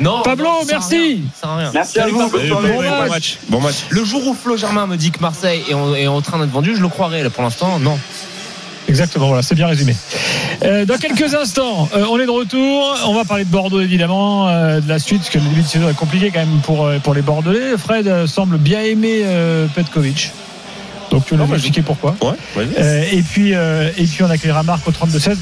[0.00, 1.22] Non, Pablo, non, merci.
[1.42, 1.70] rien, rien.
[1.74, 2.18] Merci à vous.
[2.18, 3.08] Bon Bon match.
[3.08, 3.38] match.
[3.48, 3.74] Bon match.
[3.90, 6.50] Le jour où Flo Germain me dit que Marseille est en, est en train d'être
[6.50, 7.22] vendu, je le croirais.
[7.22, 7.98] Là, pour l'instant, non.
[8.88, 9.96] Exactement, voilà, c'est bien résumé.
[10.62, 12.96] Euh, dans quelques instants, euh, on est de retour.
[13.06, 15.66] On va parler de Bordeaux évidemment, euh, de la suite, parce que le début de
[15.66, 17.76] saison est compliqué quand même pour, pour les Bordelais.
[17.76, 19.24] Fred semble bien aimer
[19.74, 20.32] Petkovic.
[21.16, 22.14] Donc tu vas Non, nous expliquer pourquoi.
[22.20, 22.74] Ouais, vas-y.
[22.78, 25.36] Euh, et puis euh, et puis on accueillera Marc au 32-16.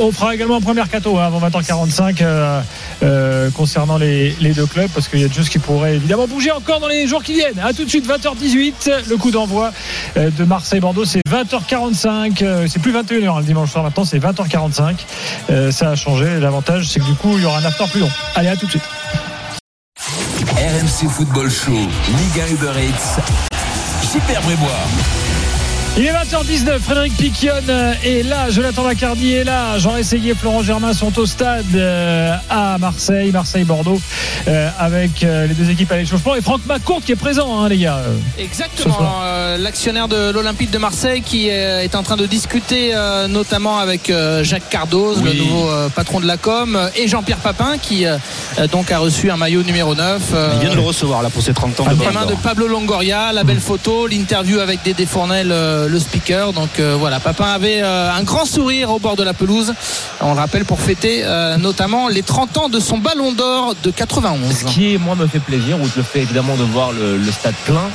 [0.00, 2.60] On fera également un premier mercato hein, avant 20h45 euh,
[3.04, 6.26] euh, concernant les, les deux clubs parce qu'il y a des choses qui pourraient évidemment
[6.26, 7.60] bouger encore dans les jours qui viennent.
[7.62, 9.72] À tout de suite 20h18 le coup d'envoi
[10.16, 14.96] de Marseille-Bordeaux c'est 20h45 euh, c'est plus 21h hein, le dimanche soir maintenant c'est 20h45
[15.50, 18.00] Euh, ça a changé l'avantage c'est que du coup il y aura un after plus
[18.00, 18.10] long.
[18.34, 18.82] Allez à tout de suite.
[20.56, 23.53] RMC Football Show, Liga Uber Eats.
[24.14, 25.33] Super Brébois.
[25.96, 27.52] Il est 20h19, Frédéric Piquion
[28.04, 32.34] est là, Jonathan Lacardi est là, Jean Essayé et Florent Germain sont au stade euh,
[32.50, 34.00] à Marseille, Marseille-Bordeaux,
[34.48, 37.68] euh, avec euh, les deux équipes à l'échauffement et Franck McCourt qui est présent, hein,
[37.68, 38.00] les gars.
[38.36, 39.20] Exactement.
[39.22, 43.78] euh, L'actionnaire de l'Olympique de Marseille qui euh, est en train de discuter euh, notamment
[43.78, 47.78] avec euh, Jacques Cardoz, le nouveau euh, patron de la com, euh, et Jean-Pierre Papin
[47.80, 48.16] qui euh,
[48.58, 50.22] euh, donc a reçu un maillot numéro 9.
[50.34, 52.34] euh, Il vient de le recevoir là pour ses 30 ans de mains de.
[52.42, 56.52] Pablo Longoria, la belle photo, l'interview avec Dédé Fournel, euh, le speaker.
[56.52, 59.72] Donc euh, voilà, Papin avait euh, un grand sourire au bord de la pelouse.
[60.20, 63.90] On le rappelle pour fêter euh, notamment les 30 ans de son ballon d'or de
[63.90, 64.54] 91.
[64.56, 67.54] Ce qui, moi, me fait plaisir, outre le fait évidemment de voir le, le stade
[67.64, 67.88] plein,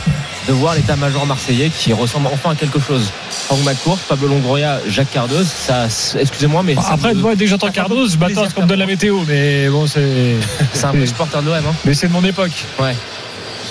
[0.48, 3.10] de voir l'état-major marseillais qui ressemble enfin à quelque chose.
[3.46, 5.86] Franck McCourt, Pablo Longoria, Jacques Cardoz, ça,
[6.20, 8.62] excusez-moi, mais ça Après, me- moi, dès que j'entends Cardoz, je m'attends à ce qu'on
[8.64, 10.36] me donne la météo, mais bon, c'est.
[10.74, 11.56] c'est un vrai supporter de l'OM.
[11.58, 11.74] Hein.
[11.86, 12.52] Mais c'est de mon époque.
[12.80, 12.96] Ouais.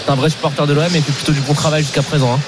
[0.05, 2.33] C'est un vrai supporter de l'OM et fait plutôt du bon travail jusqu'à présent.
[2.35, 2.41] Hein.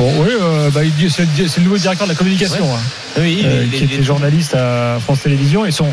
[0.00, 2.64] Bon, oui, euh, bah, c'est le nouveau directeur de la communication.
[2.74, 2.78] hein.
[3.18, 5.86] Oui, euh, il, qui était journaliste à France Télévisions et son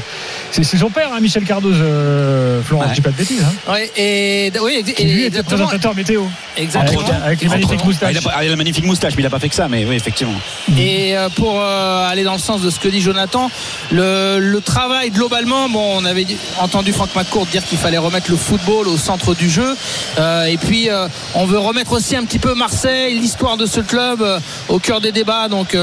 [0.51, 2.89] c'est son père hein, Michel Cardoz euh, Florent Ouais.
[2.91, 5.65] je dis pas de bêtises hein, Ouais, et oui, qui lui était exactement.
[5.65, 6.23] présentateur météo
[6.56, 7.01] Exactement.
[7.01, 9.21] avec, avec les magnifiques Ah, il, moustaches a, pas- il a la magnifique moustache, mais
[9.21, 10.34] il n'a pas fait que ça, mais oui, effectivement.
[10.77, 13.51] Et euh, pour euh, aller dans le sens de ce que dit Jonathan,
[13.91, 16.25] le, le travail globalement, bon, on avait
[16.60, 19.75] entendu Franck McCourt dire qu'il fallait remettre le football au centre du jeu.
[20.17, 23.80] Euh, et puis, euh, on veut remettre aussi un petit peu Marseille, l'histoire de ce
[23.82, 25.47] club euh, au cœur des débats.
[25.49, 25.77] Donc,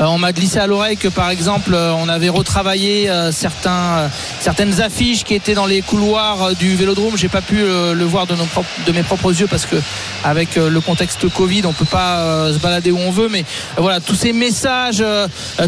[0.00, 0.66] on m'a glissé à
[1.00, 4.08] que, par exemple, euh, on avait retravaillé euh, certains, euh,
[4.40, 7.16] certaines affiches qui étaient dans les couloirs du Vélodrome.
[7.16, 9.76] J'ai pas pu le voir de, nos propres- de mes propres yeux parce que
[10.24, 13.28] avec le contexte Covid, on peut pas se balader où on veut.
[13.28, 13.44] Mais
[13.76, 15.02] voilà, tous ces messages,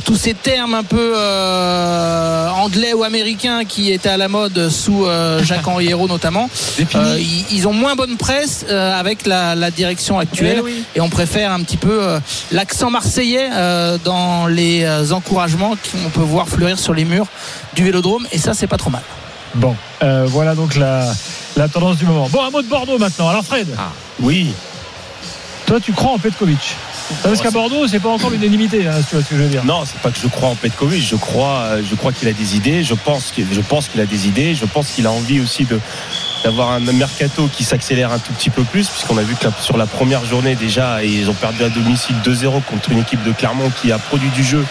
[0.05, 5.05] tous ces termes un peu euh, anglais ou américains qui étaient à la mode sous
[5.05, 6.49] euh, Jacques-Henri Hérault notamment,
[6.95, 10.57] euh, ils, ils ont moins bonne presse avec la, la direction actuelle.
[10.59, 10.85] Eh oui.
[10.95, 12.01] Et on préfère un petit peu
[12.53, 13.49] l'accent marseillais
[14.05, 17.27] dans les encouragements qu'on peut voir fleurir sur les murs
[17.75, 18.27] du Vélodrome.
[18.33, 19.03] Et ça, c'est pas trop mal.
[19.55, 21.13] bon euh, voilà donc la,
[21.57, 23.69] la tendance du moment bon un mot de Bordeaux maintenant alors Fred
[24.21, 24.53] Oui,
[25.67, 26.77] toi tu crois en Petkovic?
[27.25, 29.65] Parce qu'à Bordeaux c'est pas encore l'unanimité hein, tu vois ce que je veux dire
[29.65, 31.03] non, c'est pas que je crois en Petkovic.
[31.05, 32.85] Je crois, euh, je crois qu'il a des idées.
[32.85, 34.55] Je pense qu'il, je pense qu'il a des idées.
[34.55, 35.79] Je pense qu'il a envie aussi de
[36.45, 39.77] d'avoir un mercato qui s'accélère un tout petit peu plus, puisqu'on a vu que sur
[39.77, 43.71] la première journée déjà, ils ont perdu à domicile 2-0 contre une équipe de Clermont
[43.81, 44.65] qui a produit du jeu,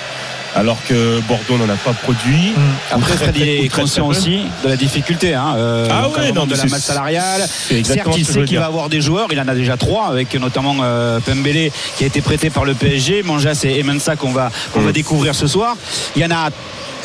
[0.56, 2.54] alors que Bordeaux n'en a pas produit.
[2.92, 5.36] Après, Très, Fred, il est conscient aussi de la difficulté.
[5.36, 7.42] Hein, euh, Ah ouais, non, de la masse salariale.
[7.84, 9.28] Certes, il sait qu'il va avoir des joueurs.
[9.32, 12.74] Il en a déjà trois, avec notamment euh, Pembele qui a été prêté par le
[12.74, 14.94] PSG, Manjas et Emensa qu'on va, qu'on va Mm.
[14.94, 15.76] découvrir ce soir.
[16.16, 16.50] Il y en a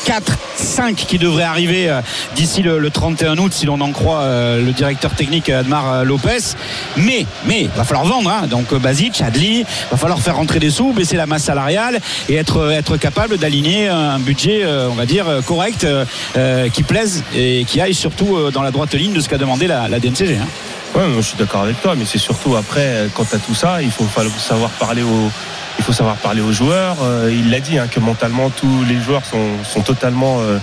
[0.05, 2.01] 4, 5 qui devraient arriver euh,
[2.35, 6.03] d'ici le, le 31 août, si l'on en croit euh, le directeur technique Admar euh,
[6.03, 6.53] Lopez.
[6.95, 8.29] Mais, mais, va falloir vendre.
[8.29, 8.45] Hein.
[8.47, 12.71] Donc Basic, Adli, va falloir faire rentrer des sous, baisser la masse salariale et être,
[12.71, 15.87] être capable d'aligner un budget, on va dire, correct,
[16.73, 19.87] qui plaise et qui aille surtout dans la droite ligne de ce qu'a demandé la,
[19.99, 20.37] DNCG.
[20.37, 20.47] hein.
[20.95, 23.81] Ouais, moi, je suis d'accord avec toi, mais c'est surtout après, quant à tout ça,
[23.81, 24.05] il faut
[24.37, 25.31] savoir parler aux,
[25.77, 26.97] il faut savoir parler aux joueurs.
[27.03, 30.57] Euh, il l'a dit, hein, que mentalement, tous les joueurs sont, sont totalement euh,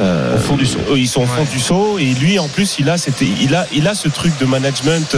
[0.00, 0.80] euh, Au fond du saut.
[0.96, 1.98] Ils sont au fond du saut.
[1.98, 5.16] Et lui, en plus, il a, c'était, il a, il a ce truc de management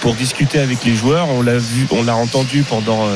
[0.00, 1.28] pour discuter avec les joueurs.
[1.30, 3.08] On l'a vu, on l'a entendu pendant.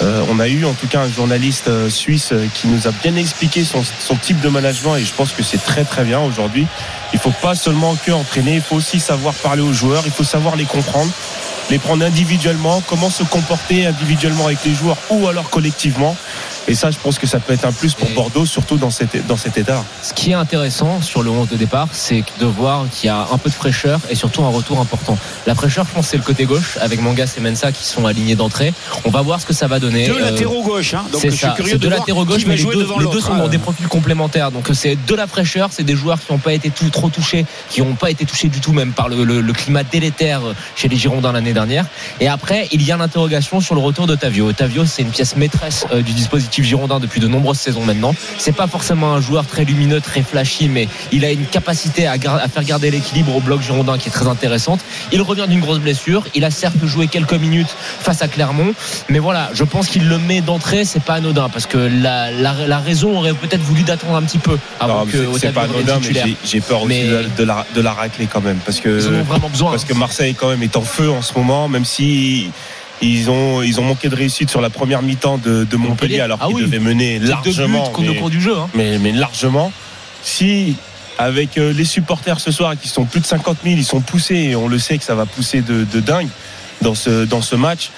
[0.00, 2.92] euh, on a eu en tout cas un journaliste euh, suisse euh, qui nous a
[3.02, 6.20] bien expliqué son, son type de management et je pense que c'est très très bien
[6.20, 6.66] aujourd'hui.
[7.12, 10.24] Il faut pas seulement que entraîner, il faut aussi savoir parler aux joueurs, il faut
[10.24, 11.10] savoir les comprendre,
[11.70, 16.16] les prendre individuellement, comment se comporter individuellement avec les joueurs ou alors collectivement.
[16.68, 18.90] Et ça, je pense que ça peut être un plus pour Et- Bordeaux, surtout dans
[18.90, 19.82] cet, dans cet état.
[20.02, 23.26] Ce qui est intéressant sur le 11 de départ, c'est de voir qu'il y a
[23.32, 25.16] un peu de fraîcheur et surtout un retour important.
[25.46, 28.34] La fraîcheur, je pense, c'est le côté gauche avec Mangas et Mensa qui sont alignés
[28.36, 28.72] d'entrée.
[29.04, 30.06] On va voir ce que ça va donner.
[30.08, 30.94] Deux Euh, latéraux gauche.
[30.94, 31.04] Hein.
[31.10, 32.74] Donc c'est je suis ça, curieux c'est de deux voir latéraux gauche, mais les deux,
[32.76, 33.26] devant les deux l'autre.
[33.26, 34.50] sont dans des profils complémentaires.
[34.50, 37.46] Donc c'est de la fraîcheur, c'est des joueurs qui n'ont pas été tout, trop touchés,
[37.70, 40.40] qui n'ont pas été touchés du tout même par le, le- le climat délétère
[40.76, 41.86] chez les Girondins l'année dernière.
[42.20, 44.52] Et après, il y a l'interrogation sur le retour de Tavio.
[44.52, 48.14] Tavio, c'est une pièce maîtresse euh, du dispositif l'effectif girondin depuis de nombreuses saisons maintenant.
[48.38, 52.18] C'est pas forcément un joueur très lumineux, très flashy, mais il a une capacité à,
[52.18, 54.80] faire garder l'équilibre au bloc girondin qui est très intéressante.
[55.12, 56.24] Il revient d'une grosse blessure.
[56.34, 57.68] Il a certes joué quelques minutes
[58.00, 58.72] face à Clermont,
[59.08, 62.54] mais voilà, je pense qu'il le met d'entrée, c'est pas anodin parce que la, la,
[62.66, 65.98] la raison aurait peut-être voulu d'attendre un petit peu avant Non, que c'est- pas anodin,
[66.02, 68.58] mais j'ai- peur aussi Mais- de, de la, de la racler quand même.
[68.64, 69.70] Parce que, Ils en ont vraiment besoin.
[69.70, 72.50] parce que Marseille, quand même, est en feu en ce moment, même si.
[73.00, 76.38] Ils ont, ils ont manqué de réussite sur la première mi-temps de, de Montpellier, alors
[76.40, 76.62] Ah qu'ils oui.
[76.62, 77.84] devaient mener largement.
[77.84, 78.56] buts qu'on- au mais- cours du jeu.
[78.56, 78.68] hein.
[78.74, 79.72] mais, mais largement.
[80.22, 80.76] Si
[81.16, 84.36] avec euh, les supporters ce soir qui sont plus de 50 000, ils sont poussés
[84.36, 86.28] et on le sait que ça va pousser de, de dingue
[86.82, 87.90] dans ce, dans ce match.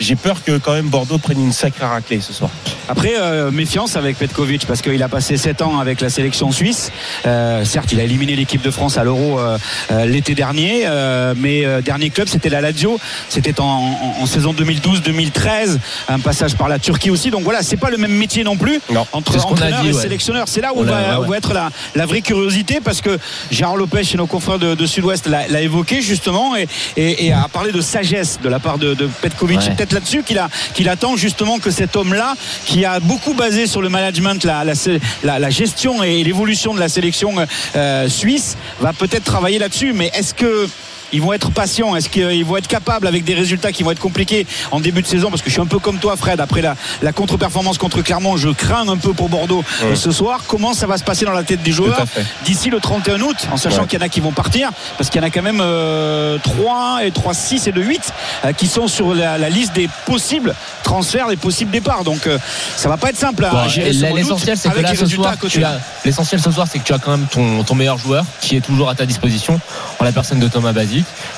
[0.00, 2.50] J'ai peur que quand même Bordeaux prenne une sacrée raclée ce soir.
[2.88, 6.92] Après, euh, méfiance avec Petkovic parce qu'il a passé 7 ans avec la sélection suisse.
[7.26, 9.58] Euh, certes, il a éliminé l'équipe de France à l'Euro euh,
[9.90, 12.98] euh, l'été dernier, euh, mais euh, dernier club, c'était la Lazio.
[13.28, 15.78] C'était en, en- en saison 2012-2013,
[16.08, 17.30] un passage par la Turquie aussi.
[17.30, 20.00] Donc voilà, c'est pas le même métier non plus Non, entre entraîneur dit, et ouais.
[20.00, 20.46] sélectionneur.
[20.48, 21.28] C'est là où va, ouais, où ouais.
[21.28, 23.18] va être la, la vraie curiosité parce que
[23.50, 27.32] Gérard Lopez, chez nos confrères de, de Sud-Ouest, l'a l'a évoqué justement et, et- et
[27.32, 29.58] a parlé de sagesse de la part de, de Petkovic.
[29.60, 29.74] Ouais.
[29.92, 35.50] Là-dessus qu'il attend justement que cet homme-là, qui a beaucoup basé sur le management, la
[35.50, 37.34] gestion et l'évolution de la sélection
[37.76, 39.92] euh, suisse, va peut-être travailler là-dessus.
[39.92, 40.68] Mais est-ce que
[41.12, 43.98] ils vont être patients Est-ce qu'ils vont être capables avec des résultats qui vont être
[44.00, 45.30] compliqués en début de saison?
[45.30, 46.40] Parce que je suis un peu comme toi, Fred.
[46.40, 50.40] Après la, la contre-performance contre Clermont, je crains un peu pour Bordeaux euh, ce soir.
[50.46, 52.04] Comment ça va se passer dans la tête des joueurs
[52.44, 53.86] d'ici le 31 août, en sachant Ouais.
[53.88, 56.38] qu'il y en a qui vont partir, parce qu'il y en a quand même euh,
[56.42, 58.12] 3 et 3, 6 et 2, 8
[58.44, 62.04] euh, qui sont sur la, la liste des possibles transferts, des possibles départs.
[62.04, 62.38] Donc euh,
[62.76, 65.36] ça va pas être simple à gérer L'essentiel, c'est que avec là, les ce résultats
[65.36, 65.72] soir,
[66.04, 68.60] l'essentiel ce soir, c'est que tu as quand même ton, ton meilleur joueur qui est
[68.60, 69.60] toujours à ta disposition
[69.98, 70.72] en la personne de Thomas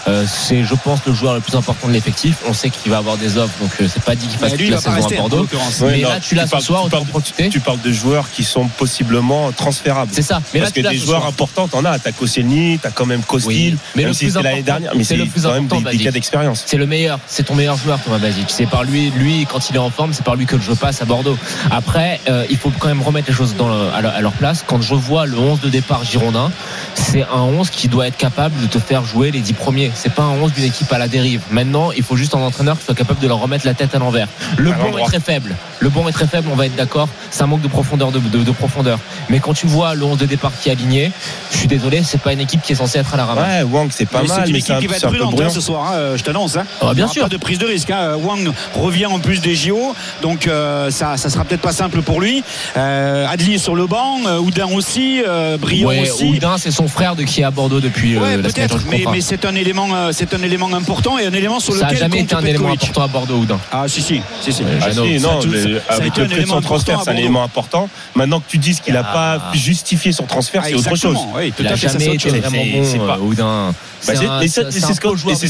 [0.08, 2.36] Euh, c'est, je pense, le joueur le plus important de l'effectif.
[2.48, 4.68] On sait qu'il va avoir des offres, donc euh, c'est pas dit qu'il fasse toute
[4.68, 5.46] la saison à Bordeaux.
[5.82, 7.48] Ouais, Mais non, là, tu l'as ce parles- soir, tu parles- profiter.
[7.48, 10.10] Tu parles de joueurs qui sont possiblement transférables.
[10.14, 10.40] C'est ça.
[10.54, 11.28] Mais Parce là, tu que des joueurs soir.
[11.30, 11.98] importants, t'en as.
[11.98, 13.74] T'as Koscielny, t'as quand même Kostil.
[13.74, 15.42] Oui, mais même le si plus c'était l'année important, dernière, mais c'est c'est le plus
[15.42, 16.62] quand même important, des, cas d'expérience.
[16.66, 18.46] C'est le meilleur, c'est ton meilleur joueur Thomas Basic.
[18.48, 20.74] C'est par lui, lui quand il est en forme, c'est par lui que le jeu
[20.74, 21.36] passe à Bordeaux.
[21.70, 24.64] Après, euh, il faut quand même remettre les choses dans le- à leur place.
[24.66, 26.50] Quand je vois le 11 de départ girondin,
[26.94, 29.90] c'est un 11 qui doit être capable de te faire jouer les 10 premiers.
[29.94, 31.40] C'est pas un 11 d'une équipe à la dérive.
[31.50, 33.98] Maintenant, il faut juste un entraîneur qui soit capable de leur remettre la tête à
[33.98, 34.28] l'envers.
[34.58, 35.00] Le À bon l'endroit.
[35.00, 35.54] est très faible.
[35.80, 37.08] Le bon est très faible, on va être d'accord.
[37.30, 38.98] C'est un manque de profondeur, de, de- de profondeur.
[39.30, 41.10] Mais quand tu vois le 11 de départ qui est aligné,
[41.50, 43.46] je suis désolé, c'est pas une équipe qui est censée être à la ramasse.
[43.48, 45.60] Ouais, Wang, c'est pas Mais mal, c'est une équipe qui va être prudente hein, ce
[45.60, 46.56] soir, hein, je t'annonce.
[46.56, 46.64] Hein.
[46.82, 47.22] Ah, bien sûr.
[47.22, 47.90] Pas de prise de risque.
[47.90, 48.16] hein.
[48.22, 52.20] Wang revient en plus des JO, donc euh, ça, ça sera peut-être pas simple pour
[52.20, 52.42] lui.
[52.76, 56.24] Euh, Adli est sur le banc, euh, Oudin aussi, euh, Ouais, aussi.
[56.24, 59.12] Oudin, c'est son frère de qui est à Bordeaux depuis euh, Ouais, la mais, contrat.
[59.12, 61.86] mais c'est un élément, euh, c'est un élément important et un élément sur Ça n'a
[61.86, 63.58] lequel jamais compte été un élément important à Bordeaux, Oudin.
[63.72, 64.62] Ah si si, si, si.
[64.80, 67.10] Ah Jeannot, si, ça a non, mais ça- avec le prix de son transfert, c'est
[67.10, 67.88] un élément important.
[68.14, 69.38] Maintenant que tu dises qu'il n'a Ah.
[69.40, 71.16] pas justifié son transfert, Ah, c'est autre chose.
[71.34, 73.74] Oui, tout Il à n'a jamais c'est été vraiment C'est- bon, c'est pas- euh, Oudin.
[74.06, 75.46] Bah, un- mais c'est- ce qu'on ce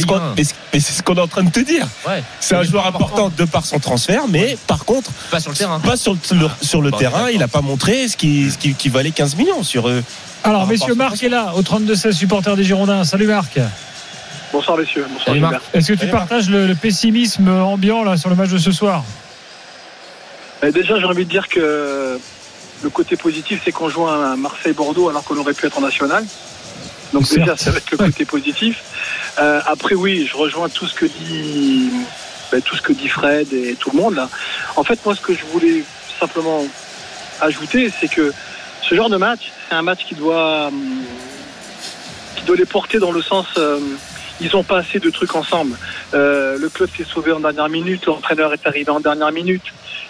[0.80, 1.86] ce est en train de te dire.
[2.06, 2.22] Ouais.
[2.40, 5.80] C'est un joueur important de par son transfert, mais par contre, Pas sur le terrain.
[5.80, 8.74] pas sur le, sur le Bon, terrain, il n'a pas montré ce qui, ce qui,
[8.74, 10.02] qui valait 15 millions sur eux.
[10.44, 13.04] Alors, Par messieurs, Marc est là, au 32-16, supporter des Girondins.
[13.04, 13.58] Salut Marc.
[14.52, 15.06] Bonsoir messieurs.
[15.12, 15.60] Bonsoir.
[15.74, 18.72] Est-ce que tu Salut, partages le, le pessimisme ambiant là sur le match de ce
[18.72, 19.04] soir
[20.64, 22.18] Euh, déjà, j'ai envie de dire que
[22.82, 26.24] le côté positif, c'est qu'on joue à Marseille-Bordeaux alors qu'on aurait pu être en national.
[27.12, 28.82] Donc déjà, ça va être le côté positif.
[29.38, 31.90] Euh, après, oui, je rejoins tout ce que dit
[32.50, 34.28] ben, tout ce que dit Fred et tout le monde là.
[34.76, 35.84] En fait, moi, ce que je voulais
[36.18, 36.64] simplement
[37.40, 38.32] ajouter, c'est que
[38.82, 41.02] ce genre de match, c'est un match qui doit hum,
[42.36, 43.78] qui doit les porter dans le sens euh,
[44.40, 45.76] ils ont pas assez de trucs ensemble.
[46.14, 49.64] Euh, le club s'est sauvé en dernière minute, l'entraîneur est arrivé en dernière minute.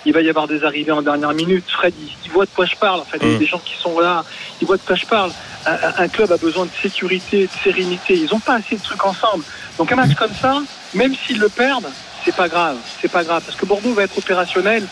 [0.04, 1.64] Il va y avoir des arrivées en dernière minute.
[1.68, 3.00] Fred, il, il voit de quoi je parle.
[3.00, 3.40] Enfin, les, Mm.
[3.40, 4.24] les gens qui sont là,
[4.60, 5.30] ils voient de quoi je parle.
[5.66, 8.14] Un, club a besoin de sécurité, de sérénité.
[8.14, 9.44] Ils n'ont pas assez de trucs ensemble.
[9.76, 10.62] Donc un match comme ça,
[10.94, 11.90] même s'ils le perdent,
[12.24, 12.76] c'est pas grave.
[13.00, 14.86] C'est pas grave parce que Bordeaux va être opérationnel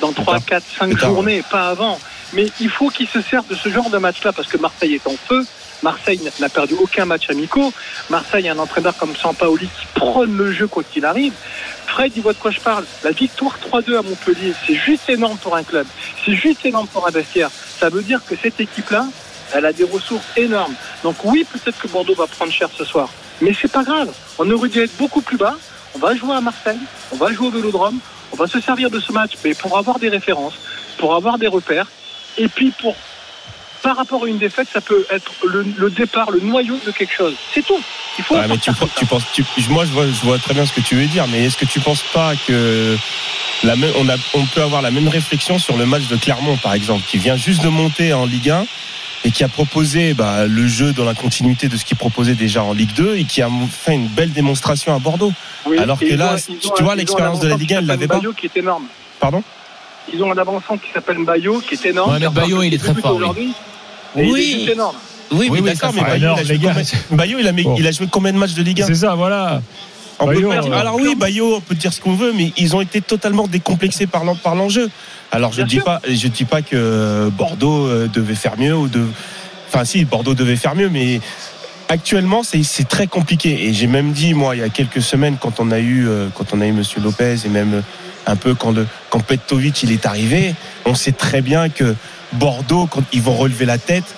[0.00, 1.98] dans 3, 4, 5 Plus tard, journées, pas avant.
[2.32, 5.06] Mais il faut qu'ils se servent de ce genre de match-là parce que Marseille est
[5.06, 5.44] en feu.
[5.82, 7.72] Marseille n'a perdu aucun match amicaux.
[8.08, 11.32] Marseille a un entraîneur comme Sampaoli qui prône le jeu quoi qu'il arrive.
[11.86, 12.84] Fred, il voit de quoi je parle.
[13.04, 15.86] La victoire 3-2 à Montpellier, c'est juste énorme pour un club.
[16.24, 17.50] C'est juste énorme pour un vestiaire.
[17.78, 19.06] Ça veut dire que cette équipe-là,
[19.54, 20.74] elle a des ressources énormes.
[21.02, 23.08] Donc oui, peut-être que Bordeaux va prendre cher ce soir.
[23.40, 24.12] Mais c'est pas grave.
[24.38, 25.56] On aurait dû être beaucoup plus bas.
[25.94, 26.78] On va jouer à Marseille.
[27.12, 27.98] On va jouer au Vélodrome.
[28.32, 30.54] On va se servir de ce match mais pour avoir des références,
[30.98, 31.86] pour avoir des repères.
[32.38, 32.94] Et puis pour
[33.82, 37.12] par rapport à une défaite, ça peut être le, le départ, le noyau de quelque
[37.12, 37.34] chose.
[37.52, 37.80] C'est tout.
[38.16, 39.06] Il faut Ouais, mais tu, partir comme tu ça.
[39.10, 41.46] penses, tu- moi, je vois, je vois très bien ce que tu veux dire, mais
[41.46, 42.96] est-ce que tu penses pas que
[43.64, 46.56] la même, on, a, on peut avoir la même réflexion sur le match de Clermont,
[46.58, 48.66] par exemple, qui vient juste de monter en Ligue 1
[49.24, 52.62] et qui a proposé bah, le jeu dans la continuité de ce qu'il proposait déjà
[52.64, 55.32] en Ligue 2 et qui a fait une belle démonstration à Bordeaux.
[55.66, 57.86] Oui, Alors que là, ont- tu ont vois, l'expérience de la Ligue qui 1, il
[57.86, 58.16] s'appelle l'avait pas.
[58.18, 58.84] Bayo qui est énorme.
[59.20, 59.42] Pardon
[60.12, 62.12] Ils ont un avancement qui s'appelle Bayo qui est énorme.
[62.12, 63.52] Ouais, mais Bayo, il est très fort, aujourd'hui.
[64.16, 64.58] Oui.
[64.62, 64.96] Il énorme.
[65.30, 66.82] Oui, Oui, mais d'accord, mais Bayo, il a joué combien-
[67.12, 67.76] Bayo, il a, mis- Bon.
[67.78, 69.62] il a joué combien de matchs de Ligue 1 C'est ça, voilà.
[70.18, 72.32] On peut Bayo, pas dire- euh, alors oui, Bayo, on peut dire ce qu'on veut,
[72.34, 74.90] mais ils ont été totalement décomplexés par l'enjeu.
[75.32, 78.88] Alors je Bien dis pas, je dis pas que Bordeaux euh, devait faire mieux ou
[78.88, 79.02] de,
[79.66, 81.20] enfin si Bordeaux devait faire mieux, mais
[81.88, 83.66] actuellement c'est très compliqué.
[83.66, 86.28] Et j'ai même dit moi il y a quelques semaines quand on a eu euh,
[86.34, 87.80] quand on a eu Monsieur Lopez et même euh,
[88.26, 91.94] un peu quand le quand Petkovic il est arrivé, on sait très bien que
[92.34, 94.14] Bordeaux quand ils vont relever la tête.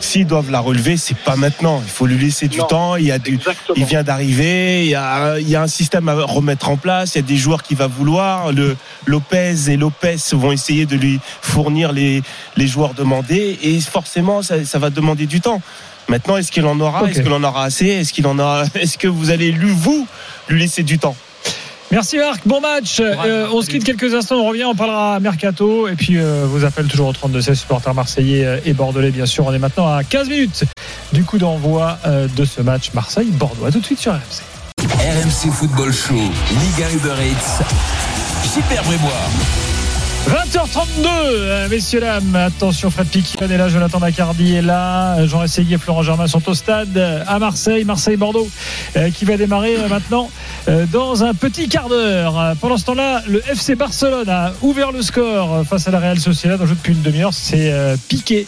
[0.00, 1.80] S'ils doivent la relever, c'est pas maintenant.
[1.84, 2.66] Il faut lui laisser du Non.
[2.66, 2.96] temps.
[2.96, 3.74] Il y a du, Exactement.
[3.76, 7.14] il vient d'arriver, il y, a, il y a un système à remettre en place,
[7.14, 8.52] il y a des joueurs qui va vouloir.
[8.52, 12.22] Le Lopez et Lopez vont essayer de lui fournir les,
[12.56, 15.60] les joueurs demandés et forcément ça, ça va demander du temps.
[16.08, 17.06] Maintenant, est-ce qu'il en aura?
[17.10, 17.86] Est-ce qu'il en aura assez?
[17.86, 18.64] Est-ce qu'il en a?
[18.74, 20.06] Est-ce que vous allez lui vous
[20.48, 21.14] lui laisser du temps?
[21.90, 23.00] Merci Marc, bon match.
[23.00, 26.64] Euh, on se quitte quelques instants, on revient, on parlera mercato et puis euh, vous
[26.64, 29.46] appelle toujours au 32 16 supporters marseillais euh, et bordelais bien sûr.
[29.46, 30.64] On est maintenant à 15 minutes
[31.12, 33.64] du coup d'envoi euh, de ce match Marseille-Bordeaux.
[33.64, 34.42] À tout de suite sur RMC.
[34.82, 37.64] RMC Football Show, Liga Uber Eats.
[38.52, 39.67] Super Brébois.
[40.26, 45.76] 20h32, euh, messieurs, dames, attention, Fred Piquion est là, Jonathan Macardy est là, Jean Essayé
[45.76, 48.48] et Florent Germain sont au stade euh, à Marseille, Marseille-Bordeaux,
[48.96, 50.30] euh, qui va démarrer maintenant
[50.92, 52.54] dans un petit quart d'heure.
[52.60, 56.60] Pendant ce temps-là, le FC Barcelone a ouvert le score face à la Real Sociedad,
[56.60, 57.72] on joue depuis une demi-heure, c'est
[58.08, 58.46] Piqué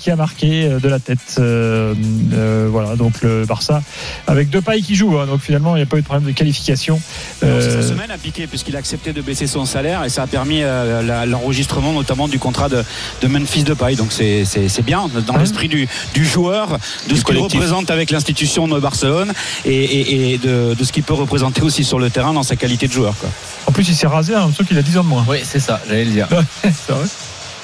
[0.00, 1.18] qui a marqué euh, de la tête.
[1.38, 1.94] Euh,
[2.32, 3.82] euh, voilà, donc le Barça
[4.26, 6.28] avec deux pailles qui jouent, hein, donc finalement il n'y a pas eu de problème
[6.30, 7.00] de qualification.
[7.40, 10.22] C'est Euh, sa semaine à piquer puisqu'il a accepté de baisser son salaire et ça
[10.22, 12.82] a permis euh, l'enregistrement notamment du contrat de,
[13.22, 13.96] de Memphis Depay.
[13.96, 14.44] Donc c'est
[14.84, 15.40] bien dans Ouais.
[15.40, 19.32] l'esprit du, du joueur, de ce qu'il représente avec l'institution de Barcelone
[19.64, 22.56] et, et- et de, de ce qu'il peut représenter aussi sur le terrain dans sa
[22.56, 23.14] qualité de joueur.
[23.18, 23.28] Quoi.
[23.66, 25.24] en plus il s'est rasé, hein, sauf qu'il a 10 ans de moins.
[25.28, 26.28] Oui, c'est ça, j'allais le dire.
[26.62, 27.06] C'est vrai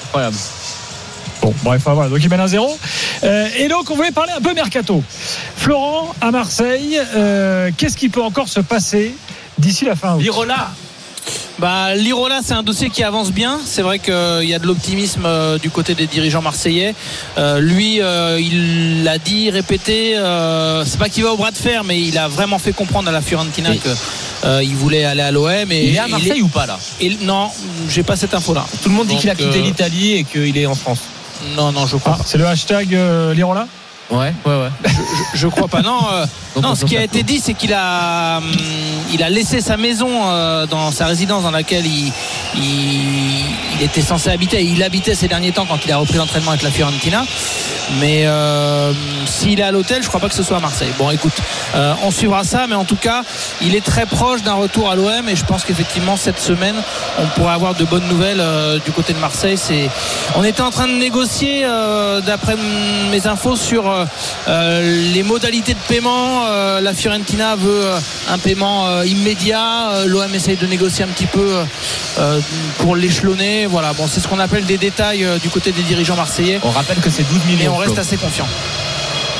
[0.07, 0.35] Incroyable.
[1.41, 2.77] Bon, bref, voilà, donc il mène à zéro.
[3.23, 5.03] Euh, et donc, on voulait parler un peu mercato.
[5.55, 9.15] Florent, à Marseille, euh, qu'est-ce qui peut encore se passer
[9.57, 10.21] d'ici la fin août?
[10.21, 10.69] Lirola
[11.59, 13.59] Bah, L'Irola, c'est un dossier qui avance bien.
[13.65, 14.13] C'est vrai qu'il
[14.49, 16.93] y a de l'optimisme euh, du côté des dirigeants marseillais.
[17.37, 20.17] Euh, lui, euh, il l'a dit, répété.
[20.17, 23.09] euh, c'est pas qu'il va au bras de fer, mais il a vraiment fait comprendre
[23.09, 23.89] à la Fiorentina Et- que
[24.45, 25.71] euh, il voulait aller à l'OM.
[25.71, 26.77] Et Il est à Marseille il ou pas là?
[27.21, 27.49] Non,
[27.89, 28.65] j'ai pas cette info-là.
[28.83, 30.99] Tout le monde dit qu'il a quitté euh, l'Italie et qu'il est en France.
[31.55, 32.23] Non, non, je crois Ah, pas.
[32.25, 33.67] C'est le hashtag euh, Lirola
[34.09, 34.69] Ouais, ouais, ouais.
[35.33, 35.81] Je, je crois pas.
[35.81, 36.25] Non, euh,
[36.55, 38.51] Donc, non on ce qui a été dit, c'est qu'il a, hum,
[39.13, 42.11] il a laissé sa maison euh, dans sa résidence dans laquelle il,
[42.55, 43.40] il,
[43.81, 44.63] il était censé habiter.
[44.63, 47.23] Il habitait ces derniers temps quand il a repris l'entraînement avec la Fiorentina.
[47.99, 48.93] Mais euh,
[49.25, 50.91] s'il est à l'hôtel, je crois pas que ce soit à Marseille.
[50.99, 51.33] Bon, écoute,
[51.75, 53.23] euh, on suivra ça, mais en tout cas,
[53.61, 56.75] il est très proche d'un retour à l'OM et je pense qu'effectivement cette semaine,
[57.17, 59.57] on pourrait avoir de bonnes nouvelles euh, du côté de Marseille.
[59.57, 59.89] C'est,
[60.35, 61.65] on était en train de négocier,
[62.25, 62.55] d'après
[63.09, 63.91] mes infos, sur
[64.47, 66.45] les modalités de paiement.
[66.79, 67.85] La Fiorentina veut
[68.29, 70.05] un paiement immédiat.
[70.05, 71.63] L'OM essaye de négocier un petit peu
[72.77, 73.67] pour l'échelonner.
[73.71, 76.59] Voilà, bon, c'est ce qu'on appelle des détails euh, du côté des dirigeants marseillais.
[76.63, 77.73] On rappelle que c'est 12 Et millions.
[77.73, 78.47] on reste assez confiant.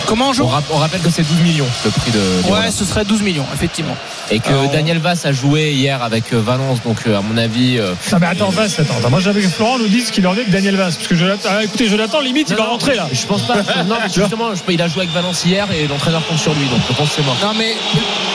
[0.08, 2.20] Comment on joue on, rap- on rappelle que c'est 12 millions le prix de.
[2.52, 3.96] Ouais, ce serait 12 millions, effectivement.
[4.30, 7.22] Et que Alors, on- Daniel Vass a joué hier avec euh, Valence, donc euh, à
[7.22, 7.78] mon avis.
[7.78, 9.10] euh, Non, mais attends, Vasse, attends, attends.
[9.10, 10.96] Moi, j'avais que Florent nous dise qu'il en est que Daniel Vasse.
[10.96, 13.08] Parce que Jonathan, ah, écoutez, Jonathan, limite, il va non, rentrer là.
[13.12, 13.56] Je pense pas.
[13.88, 16.66] non, mais justement, je- il a joué avec Valence hier et l'entraîneur compte sur lui,
[16.68, 17.38] donc je pense que c'est mort.
[17.42, 17.74] Non, mais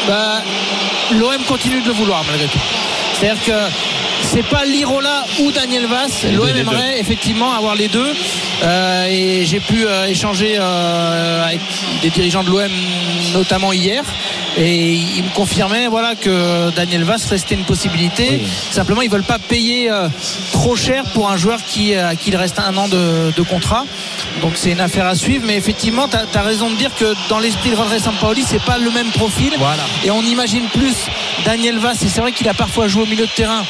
[0.06, 0.42] bah,
[1.18, 2.58] l'OM continue de le vouloir malgré tout.
[3.20, 3.52] C'est-à-dire que
[4.26, 6.24] c'est pas Lirola ou Daniel Vass.
[6.24, 8.12] L'OM aimerait effectivement avoir les deux.
[8.62, 11.60] Euh, et j'ai pu euh, échanger euh, avec
[12.02, 12.70] des dirigeants de l'OM,
[13.32, 14.04] notamment hier.
[14.56, 18.26] Et ils me confirmaient voilà, que Daniel Vass restait une possibilité.
[18.30, 18.48] Oui.
[18.70, 20.08] Simplement, ils veulent pas payer euh,
[20.52, 23.42] trop cher pour un joueur qui, euh, à qui il reste un an de, de
[23.42, 23.84] contrat.
[24.40, 25.44] Donc c'est une affaire à suivre.
[25.46, 28.78] Mais effectivement, tu as, raison de dire que dans l'esprit de Rodré Sampaoli, c'est pas
[28.78, 29.52] le même profil.
[29.58, 29.82] Voilà.
[30.04, 30.94] Et on imagine plus
[31.44, 33.64] Daniel Vass, et c'est vrai qu'il a parfois joué au milieu de terrain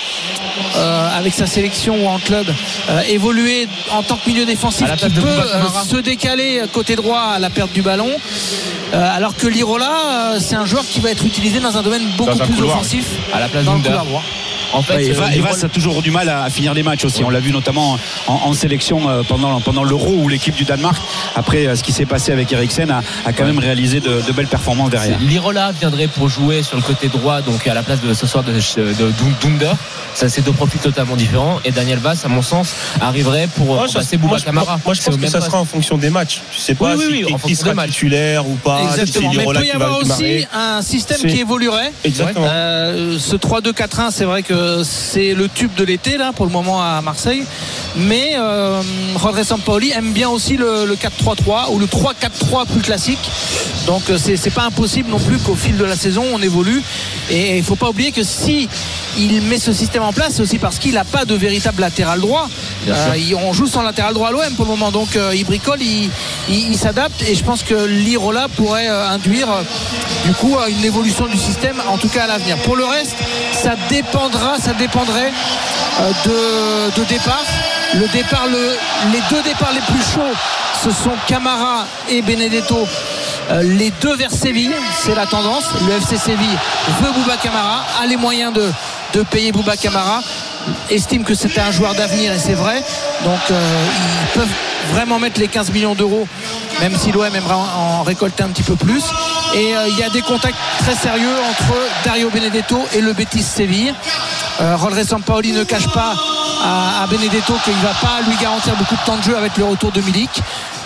[0.77, 2.46] euh, avec sa sélection ou en club,
[2.88, 7.38] euh, évoluer en tant que milieu défensif qui peut euh, se décaler côté droit à
[7.38, 8.11] la perte du ballon.
[8.94, 12.05] Euh, alors que Lirola, euh, c'est un joueur qui va être utilisé dans un domaine
[12.16, 12.77] beaucoup Dans un plus couloir.
[12.77, 14.22] offensif À la place droit.
[14.72, 17.22] En fait, Ouais, a toujours du mal à, à finir les matchs aussi.
[17.24, 21.00] On l'a vu notamment en, en sélection euh, pendant, pendant l'Euro où l'équipe du Danemark,
[21.35, 24.33] après euh, ce qui s'est passé avec Eriksen, a, a quand même réalisé de, de
[24.33, 25.18] belles performances derrière.
[25.20, 28.44] Lirola viendrait pour jouer sur le côté droit, donc à la place de ce soir
[28.44, 29.72] de, de Dunder.
[30.14, 31.59] Ça, c'est deux profils totalement différents.
[31.64, 34.81] Et Daniel Vass, à mon sens, arriverait pour Moi, remplacer Bouba moi, je- Camara.
[34.85, 36.40] moi, je pense que ça sera en fonction des matchs.
[36.52, 37.90] Tu sais pas Oui, oui, si oui, en qui fonction sera des matchs.
[37.90, 38.79] titulaire ou pas.
[38.94, 39.29] si Exactement.
[39.29, 41.92] Mais il Lirola peut y avoir aussi un système qui évoluerait.
[42.05, 42.46] Exactement.
[42.48, 46.83] Euh, ce 3-2-4-1, c'est vrai que c'est le tube de l'été là pour le moment
[46.83, 47.44] à Marseille.
[47.96, 48.81] Mais euh,
[49.16, 53.18] Rodré Sampaoli aime bien aussi le, le 4-3-3 ou le 3-4-3 plus classique.
[53.86, 56.82] Donc euh, c'est pas impossible non plus qu'au fil de la saison on évolue.
[57.30, 58.68] Et il faut pas oublier que si
[59.18, 62.20] il met ce système en place, c'est aussi parce qu'il n'a pas de véritable latéral
[62.20, 62.49] droit.
[62.88, 62.93] Euh,
[63.43, 66.11] on joue sans latéral droit à l'OM pour le moment, donc euh, il bricole, il,
[66.49, 69.62] il- il s'adapte et je pense que l'Irola pourrait euh, induire euh,
[70.26, 72.57] du coup une évolution du système, en tout cas à l'avenir.
[72.59, 73.16] Pour le reste,
[73.53, 75.32] ça dépendra, ça dépendrait
[76.01, 77.44] euh, de, départ.
[77.94, 78.76] Le départ, le-
[79.12, 80.34] les deux départs les plus chauds,
[80.84, 82.86] ce sont Camara et Benedetto.
[83.51, 84.74] Euh, les deux vers Séville,
[85.05, 85.64] c'est la tendance.
[85.86, 86.59] Le FC Séville
[87.01, 88.70] veut Bouba Camara, a les moyens de,
[89.14, 90.20] de payer Bouba Camara,
[90.90, 92.82] estime que c'était un joueur d'avenir et c'est vrai.
[93.24, 93.84] Donc euh,
[94.22, 94.55] ils peuvent
[94.92, 96.26] vraiment mettre les 15 millions d'euros,
[96.80, 99.03] même si l'OM aimerait en récolter un petit peu plus.
[99.57, 103.42] Et euh, il y a des contacts très sérieux entre Dario Benedetto et le Betis
[103.42, 103.94] Séville.
[104.61, 106.14] Euh, Rodré Sampaoli ne cache pas
[106.62, 109.64] à, Benedetto qu'il ne va pas lui garantir beaucoup de temps de jeu avec le
[109.64, 110.28] retour de Milik.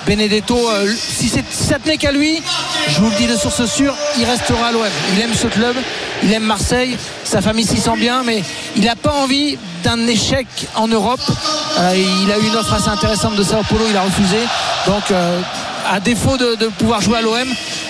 [0.07, 2.41] Benedetto, euh, si, si ça tenait qu'à lui,
[2.89, 4.87] je vous le dis de source sûre, il restera à l'OM.
[5.15, 5.75] Il aime ce club,
[6.23, 8.43] il aime Marseille, sa famille s'y sent bien, mais
[8.77, 10.47] il n'a pas envie d'un échec
[10.77, 11.21] en Europe.
[11.79, 11.95] Euh,
[12.25, 14.39] il a eu une offre assez intéressante de Sao Paulo, il a refusé.
[14.87, 15.41] Donc, euh,
[15.91, 17.49] à défaut de, de pouvoir jouer à l'OM,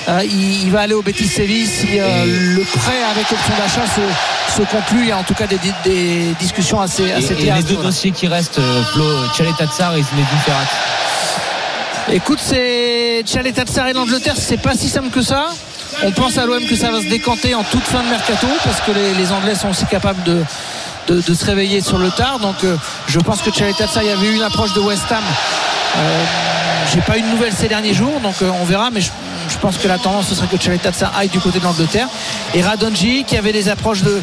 [0.09, 4.57] euh, il, il va aller au Betis Séville si le prêt avec option d'achat se,
[4.57, 5.01] se conclut.
[5.03, 7.65] Il y a en tout cas des, discussions assez, Et, assez et claires à les
[7.65, 8.61] deux dossiers qui restent,
[8.93, 9.05] Flo,
[9.35, 12.13] Tchaleta Tsar et Zinedine Ferrat.
[12.13, 15.51] Écoute, c'est Tchaleta Tsar et l'Angleterre, c'est pas si simple que ça.
[16.03, 18.81] On pense à l'OM que ça va se décanter en toute fin de mercato parce
[18.81, 20.43] que les, Anglais sont aussi capables de,
[21.21, 22.39] se réveiller sur le tard.
[22.39, 22.77] Donc euh,
[23.07, 25.23] je pense que Tchaleta il y avait eu une approche de West Ham.
[25.97, 26.25] Euh,
[26.93, 28.91] J'ai pas eu de nouvelles ces derniers jours, donc euh, on verra.
[29.61, 32.09] Pense que la tendance ce serait que Tsar aille du côté de l'Angleterre.
[32.55, 34.21] Et Radonji qui avait des approches de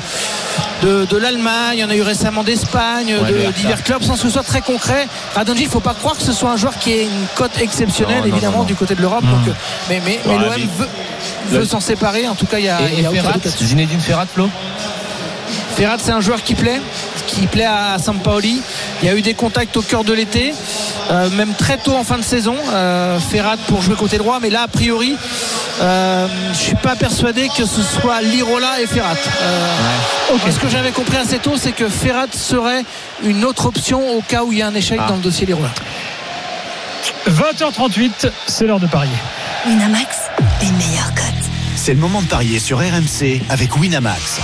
[0.83, 4.13] de, de l'Allemagne, il y en a eu récemment d'Espagne, Ouais, de divers clubs, sans
[4.13, 5.07] que ce soit très concret.
[5.33, 7.57] Radonji, il ne faut pas croire que ce soit un joueur qui ait une cote
[7.59, 8.65] exceptionnelle, Non, évidemment, non, non.
[8.65, 9.23] du côté de l'Europe.
[9.23, 9.51] Donc, euh,
[9.89, 10.87] mais mais, mais Ouais, l'OM veut,
[11.59, 12.27] veut s'en séparer.
[12.27, 13.39] En tout cas, il y a, Et, y a Ferrat.
[13.59, 14.49] Zinedine Ferrat, Flo?
[15.75, 16.79] Ferrat, c'est un joueur qui plaît,
[17.27, 18.61] qui plaît à Sampaoli.
[19.01, 20.53] Il y a eu des contacts au cœur de l'été,
[21.09, 22.55] euh, même très tôt en fin de saison.
[22.73, 25.15] Euh, Ferrat pour jouer côté droit, mais là, a priori,
[25.81, 29.15] euh, je suis pas persuadé que ce soit Lirola et Ferrat.
[29.41, 32.83] Euh, Ce que j'avais compris assez tôt, c'est que Ferrat serait
[33.23, 35.07] une autre option au cas où il y a un échec Ah.
[35.09, 35.69] dans le dossier Lirola.
[37.29, 39.11] 20h38, c'est l'heure de parier.
[39.65, 40.07] Winamax,
[40.61, 41.25] les meilleures cotes.
[41.75, 44.39] C'est le moment de parier sur RMC avec Winamax.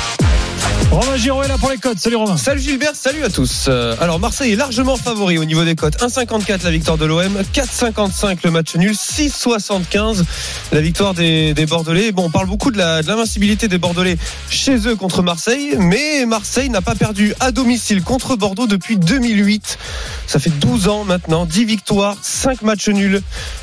[0.91, 1.97] Romain Giraud est là pour les codes.
[1.99, 2.37] Salut Romain.
[2.37, 3.65] Salut Gilbert, salut à tous.
[3.67, 5.97] Euh, Alors Marseille est largement favori au niveau des cotes.
[5.99, 10.23] 1,54 la victoire de l'OM, 4,55 le match nul, 6,75
[10.71, 12.11] la victoire des, des Bordelais.
[12.11, 14.17] Bon, on parle beaucoup de la- de l'invincibilité des Bordelais
[14.51, 19.79] chez eux contre Marseille, mais Marseille n'a pas perdu à domicile contre Bordeaux depuis 2008.
[20.27, 23.21] Ça fait 12 ans maintenant, 10 victoires, 5 matchs nuls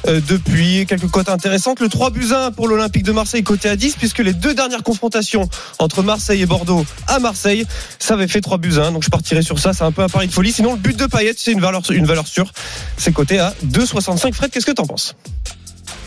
[0.09, 0.85] euh, depuis.
[0.87, 1.79] Quelques cotes intéressantes.
[1.81, 4.83] Le 3 buts 1 pour l'Olympique de Marseille côté à 10, puisque les deux dernières
[4.83, 5.49] confrontations
[5.79, 6.85] entre Marseille et Bordeaux
[7.21, 7.66] Marseille,
[7.99, 8.93] ça avait fait 3 buts 1.
[8.93, 9.73] Donc je partirai sur ça.
[9.73, 10.53] C'est un peu un pari de folie.
[10.53, 12.53] Sinon, le but de Payet, c'est une valeur, une valeur sûre.
[12.97, 14.33] C'est coté à 2,65.
[14.33, 15.14] Fred, qu'est-ce que t'en penses?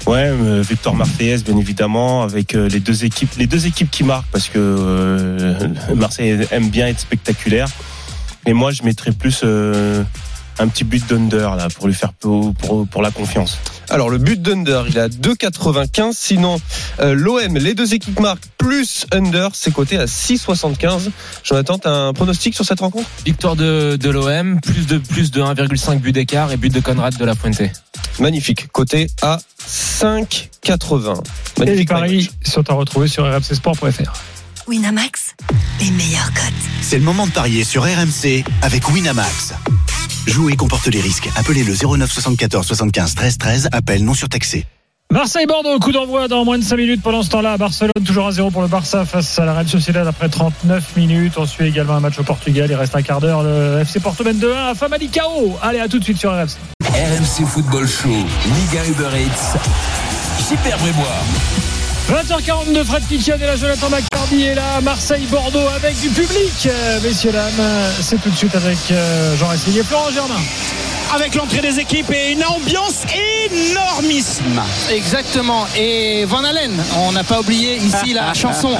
[0.06, 4.04] Ouais, euh, Victor Marseillaise, bien évidemment, avec euh, les deux équipes, les deux équipes qui
[4.04, 7.70] marquent, parce que euh, Marseille aime bien être spectaculaire.
[8.46, 9.46] Mais moi, je mettrais plus
[10.60, 13.58] un petit but d'under là pour lui faire pour, pour, pour la confiance.
[13.90, 16.14] Alors le but d'under, il est à 2,95.
[16.14, 16.60] Sinon,
[17.00, 21.10] euh, l'OM, les deux équipes marquent plus under, c'est coté à 6,75.
[21.44, 23.08] Jonathan, t'as un pronostic sur cette rencontre?
[23.26, 27.16] Victoire de, de l'OM, plus de, plus de 1,5 but d'écart et but de Conrad
[27.18, 27.62] de la Fuente.
[28.20, 31.24] Magnifique, coté à 5,80.
[31.58, 31.90] Et les Magnifique.
[31.90, 34.14] paris sont à retrouver sur rmcsport.fr.
[34.68, 35.36] Winamax,
[35.82, 36.54] les meilleures cotes.
[36.82, 39.54] C'est le moment de parier sur RMC avec Winamax.
[40.28, 41.30] Jouer comporte les risques.
[41.36, 43.70] Appelez le 09 74 75 13 13.
[43.72, 44.66] Appel non surtaxé.
[45.12, 47.02] Marseille-Bordeaux, coup d'envoi dans moins de 5 minutes.
[47.04, 50.08] Pendant ce temps-là, Barcelone toujours à 0 pour le Barça face à la Real Sociedad
[50.08, 51.34] après 39 minutes.
[51.38, 52.68] On suit également un match au Portugal.
[52.70, 53.44] Il reste un quart d'heure.
[53.44, 55.58] Le FC Porto mène 2-1 à Famalicao.
[55.62, 56.58] Allez, à tout de suite sur RMC.
[56.84, 59.58] RMC Football Show, Liga Uber Eats,
[60.48, 61.73] Super Brébois.
[62.10, 66.52] 20h42, Fred Kitchen et là Jonathan McCarthy est là, Marseille-Bordeaux avec du public.
[66.68, 67.52] Euh, messieurs, dames,
[68.02, 70.40] c'est tout de suite avec euh, Jean Ressigny et Florent Germain.
[71.16, 73.04] Avec l'entrée des équipes et une ambiance
[73.52, 74.62] énormissime.
[74.92, 75.66] Exactement.
[75.78, 78.72] Et Van Halen, on n'a pas oublié ici la chanson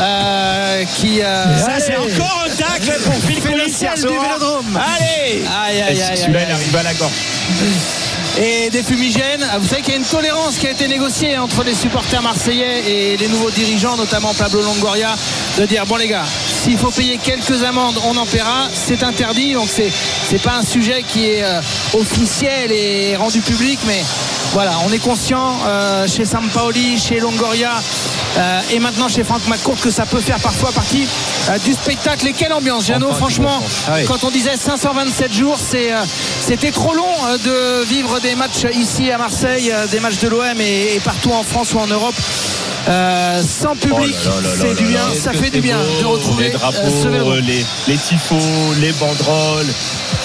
[0.00, 1.20] euh, qui.
[1.22, 4.00] euh, Ça, c'est encore un tacle pour Phil Collins hier du.
[4.02, 4.76] Vélodrome.
[4.76, 7.12] Allez Aïe, aïe, aïe, Celui-là, aïe, il arrive à la gorge.
[8.40, 9.44] Et des fumigènes.
[9.58, 12.88] Vous savez qu'il y a une tolérance qui a été négociée entre les supporters marseillais
[12.88, 15.14] et les nouveaux dirigeants, notamment Pablo Longoria,
[15.58, 18.68] de dire bon les gars, s'il faut payer quelques amendes, on en paiera.
[18.72, 21.60] C'est interdit, donc c'est c'est pas un sujet qui est euh,
[21.94, 24.02] officiel et rendu public, mais
[24.52, 27.70] voilà, on est conscient euh, chez Sampaoli, chez Longoria
[28.36, 31.06] euh, et maintenant chez Franck McCourt que ça peut faire parfois partie
[31.48, 32.26] euh, du spectacle.
[32.26, 33.62] Et quelle ambiance, Jeannot, Enfin, franchement.
[33.88, 34.04] Ah oui.
[34.06, 39.72] quand on disait 527 jours, c'était trop long de vivre des matchs ici à Marseille,
[39.90, 42.14] des matchs de l'OM et, et partout en France ou en Europe.
[42.88, 44.30] Euh, sans public, Oh
[44.60, 48.34] c'est du bien, ça fait du bien de retrouver les drapeaux, les, les tifos,
[48.80, 49.72] les banderoles.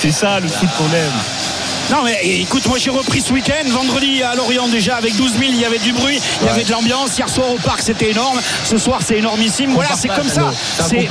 [0.02, 1.57] C'est ça le foot qu'on aime.
[1.90, 5.44] Non mais écoute, moi j'ai repris ce week-end, vendredi à Lorient déjà avec 12 000,
[5.50, 7.18] il y avait du bruit, il y avait de l'ambiance.
[7.18, 9.72] Hier soir au parc c'était énorme, ce soir c'est énormissime.
[9.72, 10.52] Voilà, c'est comme ça.
[10.86, 11.08] C'est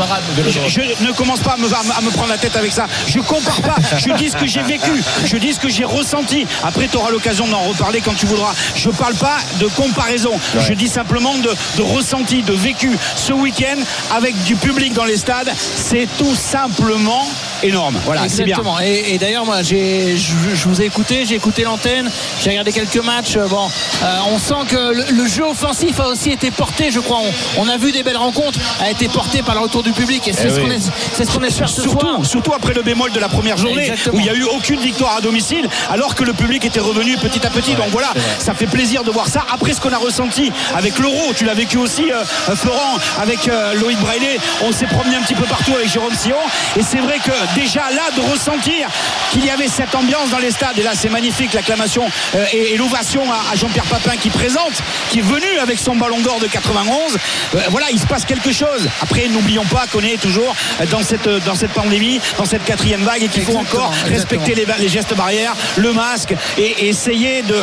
[0.68, 2.86] je, ne commence pas à me, à me prendre la tête avec ça.
[3.06, 3.76] Je compare pas.
[3.96, 6.46] Je dis ce que j'ai vécu, je dis ce que j'ai ressenti.
[6.62, 8.52] Après tu auras l'occasion d'en reparler quand tu voudras.
[8.74, 10.32] Je parle pas de comparaison.
[10.60, 12.90] Je dis simplement de, de ressenti, de vécu.
[13.16, 13.78] Ce week-end
[14.14, 17.26] avec du public dans les stades, c'est tout simplement
[17.62, 17.98] énorme.
[18.04, 18.58] Voilà, c'est bien.
[18.82, 22.10] Et, et d'ailleurs, moi, j'ai, je, je vous ai écouté, j'ai écouté l'antenne,
[22.42, 23.36] j'ai regardé quelques matchs.
[23.48, 23.68] Bon,
[24.02, 27.20] euh, on sent que le, le jeu offensif a aussi été porté, je crois.
[27.56, 30.26] On, on a vu des belles rencontres, a été porté par le retour du public.
[30.28, 30.62] Et c'est Eh ce oui.
[30.62, 32.24] qu'on est, c'est ce qu'on espère ce surtout, soir.
[32.26, 34.16] surtout après le bémol de la première journée Exactement.
[34.16, 37.16] où il n'y a eu aucune victoire à domicile alors que le public était revenu
[37.16, 37.74] petit à petit.
[37.74, 39.44] Donc voilà, ça fait plaisir de voir ça.
[39.52, 43.48] Après ce qu'on a ressenti avec l'Euro, tu l'as vécu aussi, euh, euh, Florent, avec
[43.48, 46.36] euh, Loïc Braillet, on s'est promené un petit peu partout avec Jérôme Sion.
[46.78, 48.88] Et c'est vrai que déjà là, de ressentir
[49.30, 52.76] qu'il y avait cette ambiance dans les stades, et là c'est magnifique, l'acclamation euh, et,
[52.76, 57.16] l'ovation à, Jean-Pierre Papin qui présente, qui est venu avec son ballon d'or de 91.
[57.54, 58.88] Euh, voilà, il se passe quelque chose.
[59.00, 60.54] Après, n'oublions pas qu'on est toujours
[60.90, 64.66] dans cette, dans cette pandémie, dans cette quatrième vague et qu'il faut encore respecter les,
[64.78, 67.56] les gestes barrières, le masque et, et essayer de,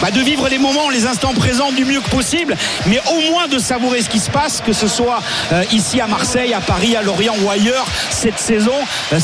[0.00, 2.56] bah, de vivre les moments, les instants présents du mieux que possible,
[2.86, 5.22] mais au moins de savourer ce qui se passe, que ce soit
[5.52, 8.74] euh, ici à Marseille, à Paris, à Lorient ou ailleurs cette saison.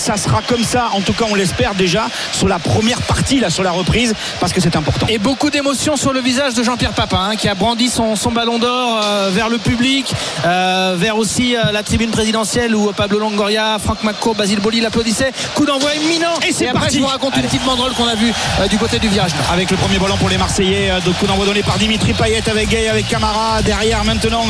[0.01, 3.51] Ça sera comme ça, en tout cas on l'espère déjà, sur la première partie, là,
[3.51, 5.07] sur la reprise, parce que c'est important.
[5.11, 8.33] Et beaucoup d'émotions sur le visage de Jean-Pierre Papin, hein, qui a brandi son, son
[8.33, 10.11] ballon d'or euh, vers le public,
[10.47, 15.33] euh, vers aussi euh, la tribune présidentielle où Pablo Longoria, Franck McCourt, Basile Boli l'applaudissaient.
[15.55, 16.33] Coup d'envoi imminent.
[16.49, 16.97] Et c'est après, parti.
[16.97, 18.33] je vous raconte une petite banderole qu'on a vue
[18.71, 21.77] du côté du virage avec le premier ballon pour les Marseillais coup d'envoi donné par
[21.77, 24.45] Dimitri Payet avec Gay avec Camara derrière maintenant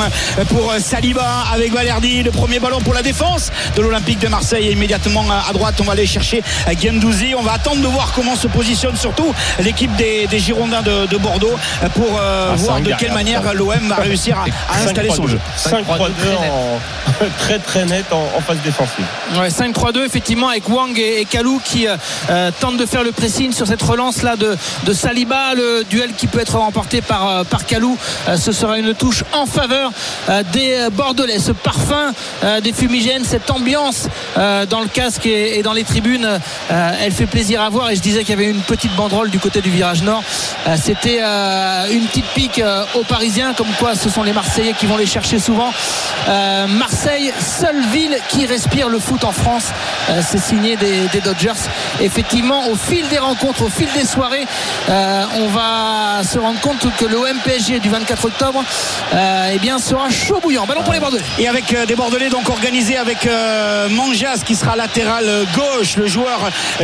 [0.49, 4.73] pour Saliba avec Valerdi le premier ballon pour la défense de l'Olympique de Marseille et
[4.73, 8.37] immédiatement à droite on va aller chercher euh, Gendouzi on va attendre de voir comment
[8.37, 12.81] se positionne surtout l'équipe des, des Girondins de, de Bordeaux euh, pour euh, Ah, voir
[12.81, 15.39] de quelle manière l'OM va réussir à, à installer son jeu.
[15.59, 15.75] 5-3-2
[16.51, 16.79] en
[17.39, 19.05] très très net en, en phase défensive.
[19.37, 23.53] Ouais, 5-3-2 effectivement avec Wang et, et Kalou qui euh, tentent de faire le pressing
[23.53, 25.55] sur cette relance là de, de Saliba.
[25.55, 27.97] Le duel qui peut être remporté par, par Kalou
[28.29, 29.91] Euh, ce sera une touche en faveur
[30.29, 31.39] euh, des Bordelais.
[31.39, 32.13] Ce parfum
[32.45, 36.39] euh, des fumigènes cette ambiance euh, dans le casque et, dans les tribunes.
[36.71, 39.31] Euh, elle fait plaisir à voir et je disais qu'il y avait une petite banderole
[39.31, 40.23] du côté du virage nord.
[40.67, 42.63] Euh, c'était euh, une petite pique
[42.95, 45.73] aux Parisiens comme quoi ce sont les Marseillais qui vont les chercher souvent.
[46.69, 49.67] Marseille seule ville qui respire le foot en France.
[50.23, 51.61] C'est signé des, Dodgers.
[52.01, 54.47] Effectivement au fil des rencontres au fil des soirées
[54.89, 58.65] on va se rendre compte que le PSG du 24 octobre
[59.13, 60.67] eh bien sera chaud bouillant.
[60.67, 61.25] Ballon pour les Bordelais.
[61.39, 63.29] Et avec des Bordelais donc organisés avec
[63.91, 65.20] Manjas qui sera latéral
[65.55, 66.41] gauche le joueur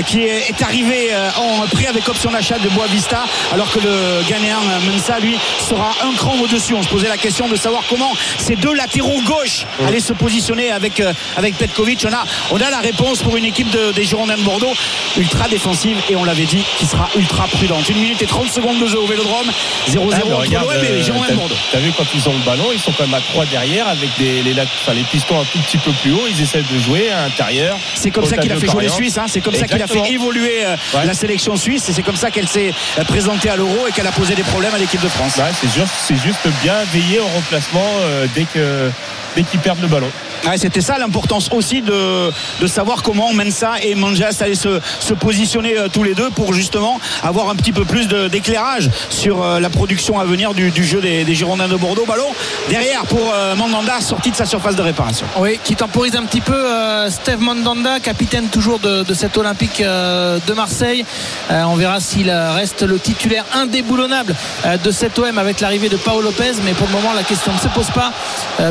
[0.06, 4.56] qui est, arrivé euh, en prêt avec option d'achat de Boavista alors que le Ghanéen
[4.56, 6.74] euh, Mensa lui sera un cran au-dessus.
[6.74, 10.70] On se posait la question de savoir comment ces deux latéraux gauche allaient se positionner
[10.70, 12.06] avec, euh, avec Petkovic.
[12.08, 14.72] On a, on a la réponse pour une équipe de- des Girondins de Bordeaux
[15.16, 17.88] ultra défensive et on l'avait dit qui sera ultra prudente.
[17.88, 19.50] Une minute et 30 secondes de jeu au Vélodrome.
[19.88, 21.54] 0-0 Ah, entre l'OM et les Girondins de Bordeaux.
[21.72, 24.10] T'as vu quand ils ont le ballon, ils sont quand même à 3 derrière avec
[24.18, 26.24] des, les, les pistons un tout petit peu plus haut.
[26.28, 27.76] Ils essaient de jouer à l'intérieur.
[27.94, 29.26] C'est comme comme ça qu'il a fait jouer les Suisses, hein.
[29.28, 31.04] c'est comme ça qu'il a fait évoluer euh, Ouais.
[31.06, 34.06] la sélection suisse et c'est comme ça qu'elle s'est euh, présentée à l'Euro et qu'elle
[34.06, 35.36] a posé des problèmes à l'équipe de France.
[35.36, 38.90] Ouais, c'est juste, c'est juste bien veiller au remplacement euh, dès que
[39.34, 40.08] dès qu'ils perdent le ballon.
[40.46, 45.12] Ouais, C'était ça l'importance aussi de, de savoir comment Mensa et Manjas allaient se, se
[45.14, 49.60] positionner euh, tous les deux pour justement avoir un petit peu plus d'éclairage sur euh,
[49.60, 52.04] la production à venir du, du jeu des, des Girondins de Bordeaux.
[52.06, 52.28] Ballon
[52.70, 55.26] derrière pour euh, Mandanda sorti de sa surface de réparation.
[55.38, 59.82] Oui, qui temporise un petit peu euh, Steve Mandanda, capitaine toujours de, de cet Olympique
[59.82, 61.04] euh, de Marseille.
[61.50, 64.34] Euh, on verra s'il euh, reste le titulaire indéboulonnable
[64.82, 66.52] de cet OM avec l'arrivée de Paolo Lopez.
[66.64, 68.12] Mais pour le moment, la question ne se pose pas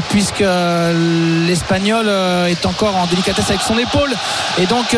[0.09, 0.43] puisque
[1.47, 2.09] l'Espagnol
[2.49, 4.13] est encore en délicatesse avec son épaule
[4.57, 4.95] et donc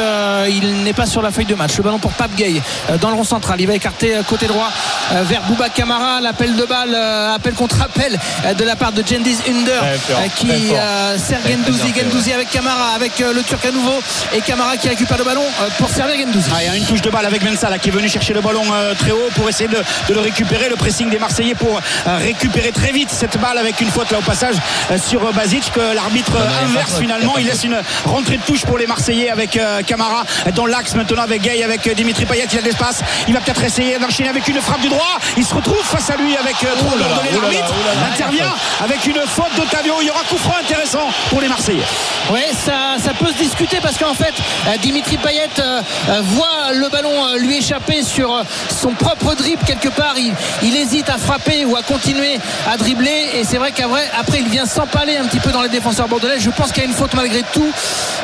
[0.49, 1.75] il n'est pas sur la feuille de match.
[1.77, 2.61] Le ballon pour Pape Gay
[3.01, 3.59] dans le rond central.
[3.59, 4.69] Il va écarter côté droit
[5.11, 6.21] vers Bouba Camara.
[6.21, 6.95] L'appel de balle,
[7.35, 8.17] appel contre appel
[8.57, 12.33] de la part de Cengiz Under Très fort, euh, qui euh, très Gendouzi.
[12.33, 13.99] avec Camara, avec le Turc à nouveau
[14.37, 16.49] et Camara qui récupère le ballon euh, pour servir Gendouzi.
[16.53, 18.33] Ah, il y a une touche de balle avec Mensa là, qui est venu chercher
[18.33, 19.77] le ballon euh, très haut pour essayer de,
[20.07, 20.69] de le récupérer.
[20.69, 24.19] Le pressing des Marseillais pour euh, récupérer très vite cette balle avec une faute là
[24.19, 24.55] au passage
[25.03, 26.33] sur Basic que l'arbitre
[26.63, 27.33] inverse finalement.
[27.39, 30.23] il laisse une rentrée de touche pour les Marseillais avec Camara
[30.53, 32.45] dans l'axe maintenant avec Gay, avec Dimitri Payet.
[32.51, 33.01] Il a de l'espace.
[33.27, 35.17] Il va peut-être essayer d'enchaîner avec une frappe du droit.
[35.35, 37.73] Il se retrouve face à lui avec Oh là là, L'arbitre
[38.11, 39.95] intervient avec une faute d'Otavio.
[40.01, 41.83] Il y aura coup franc intéressant pour les Marseillais.
[42.31, 44.33] Oui, ça, ça peut se discuter parce qu'en fait,
[44.67, 49.89] euh, Dimitri Payet euh, euh, voit le ballon lui échapper sur son propre dribble quelque
[49.89, 50.15] part.
[50.17, 52.39] Il, il hésite à frapper ou à continuer
[52.69, 53.29] à dribbler.
[53.35, 56.39] Et c'est vrai qu'après, après, il vient s'empaler un petit peu dans les défenseurs bordelais.
[56.39, 57.71] Je pense qu'il y a une faute malgré tout.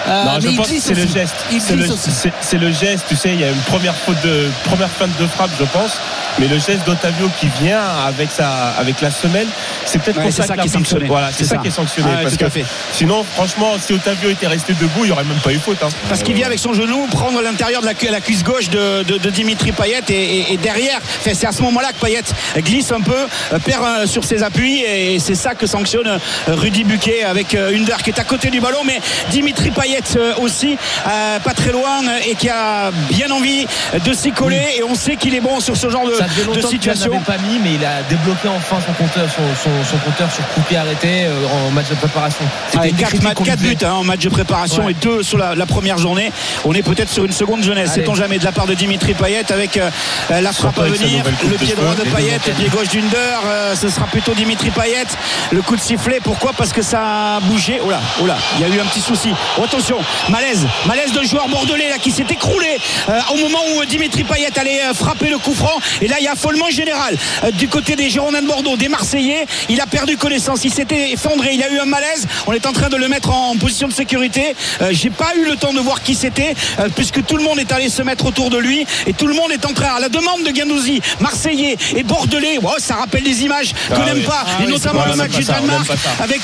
[0.08, 1.36] Euh, Non, mais je il pense que glisse c'est le geste.
[1.52, 5.12] Il C'est le, geste, tu sais, il y a une première faute de première feinte
[5.20, 6.00] de frappe, je pense.
[6.40, 9.48] Mais le geste d'Otavio qui vient avec sa avec la semelle,
[9.86, 11.06] c'est peut-être Ouais, pour c'est ça, ça que qui est sanctionné.
[11.06, 11.62] Voilà, c'est ça, ça.
[11.62, 12.10] qui est sanctionné.
[12.12, 12.66] Ah parce que fait.
[12.92, 15.78] sinon, franchement, si Otavio était resté debout, il n'y aurait même pas eu faute.
[15.84, 15.90] hein.
[16.10, 19.04] Parce qu'il vient avec son genou prendre l'intérieur de la, cu- la cuisse gauche de,
[19.04, 22.22] de- de Dimitri Payet et, et- et derrière, c'est à ce moment-là que Payet
[22.58, 23.14] glisse un peu,
[23.54, 26.18] euh, perd euh, sur ses appuis et c'est ça que sanctionne euh,
[26.48, 30.02] Rudy Buquet avec euh, Under qui est à côté du ballon, mais Dimitri Payet
[30.42, 33.66] aussi, pas très loin et qui a bien envie
[34.04, 36.42] de s'y coller et on sait qu'il est bon sur ce genre de, Ça faisait
[36.48, 37.12] de longtemps situation.
[37.12, 40.48] n'avait pas mis, mais il a débloqué enfin son compteur, son, son- son compteur sur
[40.50, 42.46] coup de pied arrêté euh, en match de préparation.
[42.68, 44.92] C'était Avec une des 4, critiques qu'on lui buts hein, en match de préparation Ouais.
[44.92, 46.32] et 2 sur la, la première journée.
[46.66, 48.02] On est peut-être sur une seconde jeunesse, Allez.
[48.04, 49.90] sait-on jamais, de la part de Dimitri Payet avec euh,
[50.30, 53.18] la frappe à venir, le de pied droit de Payet, le pied gauche d'Under.
[53.46, 55.06] euh, ce sera plutôt Dimitri Payet.
[55.52, 56.54] Le coup de sifflet, pourquoi?
[56.54, 57.80] Parce que ça a bougé.
[57.86, 59.30] Oh là, oh là, il y a eu un petit souci.
[59.60, 59.98] Oh, attention,
[60.30, 62.78] malaise, malaise d'un joueur bordelais là qui s'est écroulé
[63.10, 65.80] euh, au moment où Dimitri Payet allait euh, frapper le coup franc.
[66.02, 68.90] Et là, il y a affolement général euh, du côté des Girondins de Bordeaux, des
[68.90, 69.46] Marseillais.
[69.70, 72.28] Il a perdu connaissance, il s'était effondré, il a eu un malaise.
[72.48, 74.56] On est en train de le mettre en position de sécurité.
[74.82, 77.60] Euh, J'ai pas eu le temps de voir qui c'était, euh, puisque tout le monde
[77.60, 80.00] est allé se mettre autour de lui et tout le monde est en train, à
[80.00, 82.58] la demande de Gendouzi, Marseillais et Bordelais.
[82.62, 84.24] Wow, ça rappelle des images qu'on Ah n'aime oui.
[84.24, 85.88] pas, Ah et oui, notamment le match du Danemark,
[86.22, 86.42] avec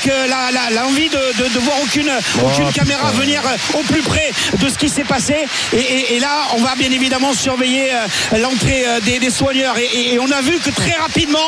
[0.74, 2.10] l'envie de, de- de voir aucune,
[2.44, 3.40] aucune caméra venir
[3.74, 5.34] au plus près de ce qui s'est passé.
[5.72, 7.88] Et, et- et là, on va bien évidemment surveiller
[8.38, 9.30] l'entrée des, des
[9.78, 11.38] Et, et- et on a vu que très rapidement,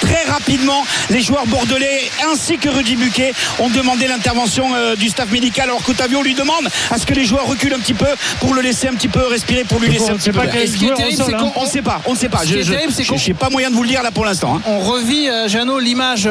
[0.00, 5.30] très rapidement, les joueurs bordelais ainsi que Rudy Buquet ont demandé l'intervention euh, du staff
[5.30, 5.68] médical.
[5.68, 8.06] Alors qu'Otavio lui demande à ce que les joueurs reculent un petit peu
[8.40, 10.40] pour le laisser un petit peu respirer, pour lui laisser un petit peu.
[10.66, 11.38] ce qui est terrible, c'est hein.
[11.54, 12.38] qu'on On ne sait pas, on ne sait pas.
[12.38, 12.92] Ce Je terrible,
[13.28, 14.56] n'ai pas moyen de vous le dire là pour l'instant.
[14.56, 14.62] hein.
[14.66, 16.28] on revit, euh, Jeannot, l'image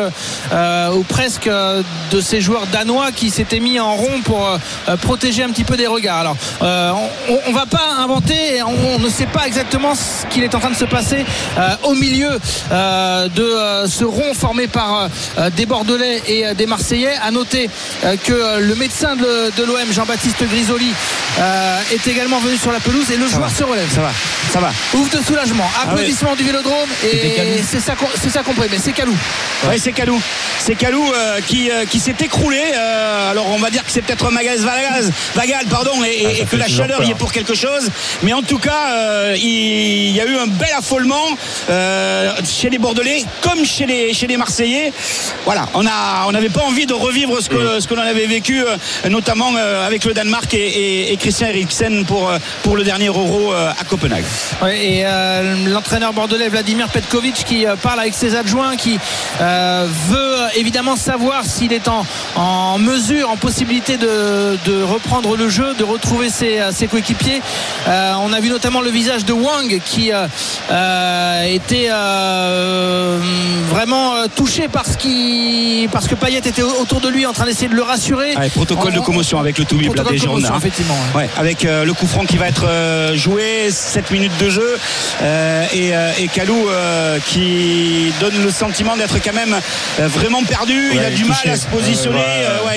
[0.53, 4.57] euh, ou presque de ces joueurs danois qui s'étaient mis en rond pour
[5.01, 6.19] protéger un petit peu des regards.
[6.19, 6.91] Alors, euh,
[7.29, 10.59] on, ne va pas inventer, on, on ne sait pas exactement ce qu'il est en
[10.59, 11.24] train de se passer
[11.57, 12.29] euh, au milieu
[12.71, 17.13] euh, de euh, ce rond formé par euh, des Bordelais et euh, des Marseillais.
[17.23, 17.69] À noter
[18.03, 20.91] euh, que euh, le médecin de, de l'OM, Jean-Baptiste Grisoli,
[21.39, 23.89] euh, est également venu sur la pelouse et le joueur se relève.
[23.93, 24.11] Ça va,
[24.51, 24.71] ça va.
[24.93, 28.91] Ouf de soulagement, Ah applaudissements du Vélodrome et c'est ça qu'on c'est ça qu'on c'est
[28.93, 29.15] Calou.
[29.69, 30.19] Oui, c'est Calou.
[30.59, 32.61] C'est Calou euh, qui, euh, qui s'est écroulé.
[32.75, 36.45] Euh, alors on va dire que c'est peut-être Magaz Vagal, Vagal pardon, et, Ah, et
[36.45, 37.07] que la chaleur peur.
[37.07, 37.89] y est pour quelque chose.
[38.23, 41.14] Mais en tout cas, euh, il y a eu un bel affolement
[41.69, 44.91] euh, chez les Bordelais comme chez les, chez les Marseillais.
[45.45, 48.25] Voilà, on a on n'avait pas envie de revivre ce que, ce que l'on avait
[48.27, 52.31] vécu, euh, notamment euh, avec le Danemark et, et- et Christian Eriksen pour,
[52.63, 54.23] pour le dernier Euro à Copenhague.
[54.71, 58.97] Et euh, l'entraîneur bordelais Vladimir Petkovic qui parle avec ses adjoints, qui
[59.41, 62.05] euh, veut évidemment savoir s'il est en,
[62.35, 67.41] en mesure, en possibilité de, de reprendre le jeu, de retrouver ses, ses coéquipiers.
[67.87, 70.27] Euh, on a vu notamment le visage de Wang qui euh,
[71.05, 73.19] euh, euh, était euh,
[73.69, 77.45] vraiment euh, touché par ce qui, parce que Payet était autour de lui en train
[77.45, 78.35] d'essayer de le rassurer.
[78.35, 80.59] Ouais, protocole de commotion avec le Toubib là Protocole des de commotion, Girondins.
[80.59, 80.95] effectivement.
[81.15, 81.23] ouais.
[81.23, 84.77] Ouais, avec euh, le coup franc qui va être euh, joué, 7 minutes de jeu
[85.21, 89.55] euh, et, euh, et Kalou euh, qui donne le sentiment d'être quand même
[89.99, 90.91] euh, vraiment perdu.
[90.93, 92.23] il a il du mal à se positionner.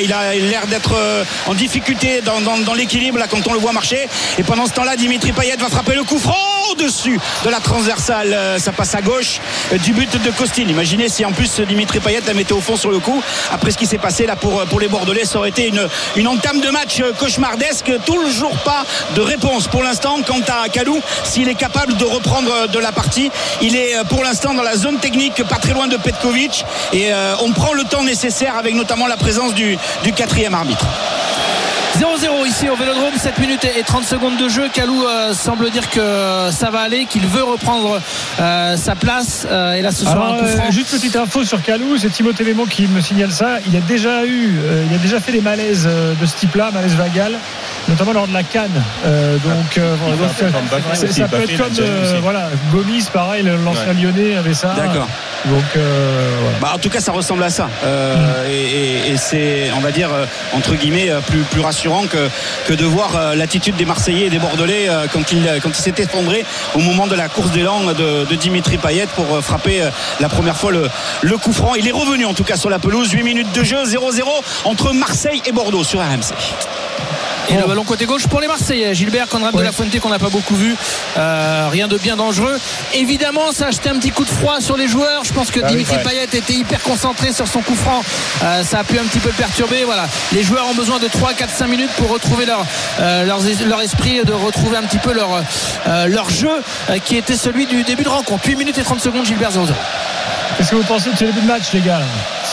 [0.02, 3.58] Il a l'air d'être euh, en difficulté dans, dans- dans l'équilibre là quand on le
[3.60, 4.08] voit marcher.
[4.38, 6.36] Et pendant ce temps-là, Dimitri Payet va frapper le coup franc
[6.72, 8.07] au-dessus de la transversale.
[8.10, 9.40] Euh, ça passe à gauche
[9.72, 10.62] euh, du but de Costin.
[10.68, 13.22] Imaginez si en plus Dimitri Payet la mettait au fond sur le coup.
[13.52, 15.68] Après ce qui s'est passé là pour, pour les Bordelais, ça aurait été
[16.16, 17.90] une, entame de match euh, cauchemardesque.
[18.04, 18.84] Toujours pas
[19.14, 21.00] de réponse pour l'instant quant à Kalou.
[21.24, 23.30] S'il est capable de reprendre euh, de la partie,
[23.60, 26.64] il est euh, pour l'instant dans la zone technique, pas très loin de Petkovic.
[26.92, 29.78] Et euh, on prend le temps nécessaire avec notamment la présence du
[30.14, 30.86] quatrième arbitre.
[31.98, 34.68] 0-0 ici au Vélodrome, 7 minutes et 30 secondes de jeu.
[34.72, 38.00] Kalou euh, semble dire que ça va aller, qu'il veut reprendre
[38.40, 39.46] euh, sa place.
[39.50, 40.70] Euh, et là, ce sera Alors, un coup euh, franc.
[40.70, 43.56] juste petite info sur Calou, c'est Timothée Mémon qui me signale ça.
[43.66, 46.94] Il a déjà eu, euh, il a déjà fait des malaises de ce type-là, malaise
[46.94, 47.32] vagal,
[47.88, 48.70] notamment lors de la Cannes.
[49.04, 49.96] Euh, donc, euh,
[50.92, 53.94] aussi, ça peut être comme euh, voilà, Gomis, pareil, l'ancien Ouais.
[54.02, 54.74] Lyonnais avait ça.
[54.76, 55.08] D'accord.
[55.46, 56.58] Donc euh, voilà.
[56.60, 57.68] Bah, en tout cas, ça ressemble à ça.
[57.84, 58.14] Euh,
[58.48, 60.10] et et- et c'est, on va dire,
[60.52, 64.88] entre guillemets, plus, plus rassurant que, de voir euh, l'attitude des Marseillais et des Bordelais
[64.88, 68.78] euh, quand il, il s'est effondré au moment de la course d'élan de, de Dimitri
[68.78, 70.88] Payet pour euh, frapper euh, la première fois le,
[71.22, 71.74] le coup franc.
[71.74, 73.10] Il est revenu en tout cas sur la pelouse.
[73.10, 74.22] 8 minutes de jeu, 0-0
[74.64, 76.34] entre Marseille et Bordeaux sur RMC.
[77.50, 78.94] Et le ballon côté gauche pour les Marseillais.
[78.94, 80.76] Gilbert Conrad de la Fuente qu'on n'a pas beaucoup vu.
[81.16, 82.58] Euh, rien de bien dangereux.
[82.94, 85.24] Évidemment, ça a jeté un petit coup de froid sur les joueurs.
[85.24, 86.02] Je pense que Ah oui, Dimitri ouais.
[86.02, 88.02] Payet était hyper concentré sur son coup franc.
[88.44, 89.84] Euh, ça a pu un petit peu le perturber.
[89.84, 90.06] Voilà.
[90.32, 92.64] Les joueurs ont besoin de 3, 4, 5 minutes pour retrouver leur,
[93.00, 95.42] euh, leur esprit et de retrouver un petit peu leur,
[95.86, 96.50] euh, leur jeu
[96.90, 98.44] euh, qui était celui du début de rencontre.
[98.46, 99.66] 8 minutes et 30 secondes, Gilbert 0
[100.56, 102.00] Qu'est-ce que vous pensez de ce début de match, les gars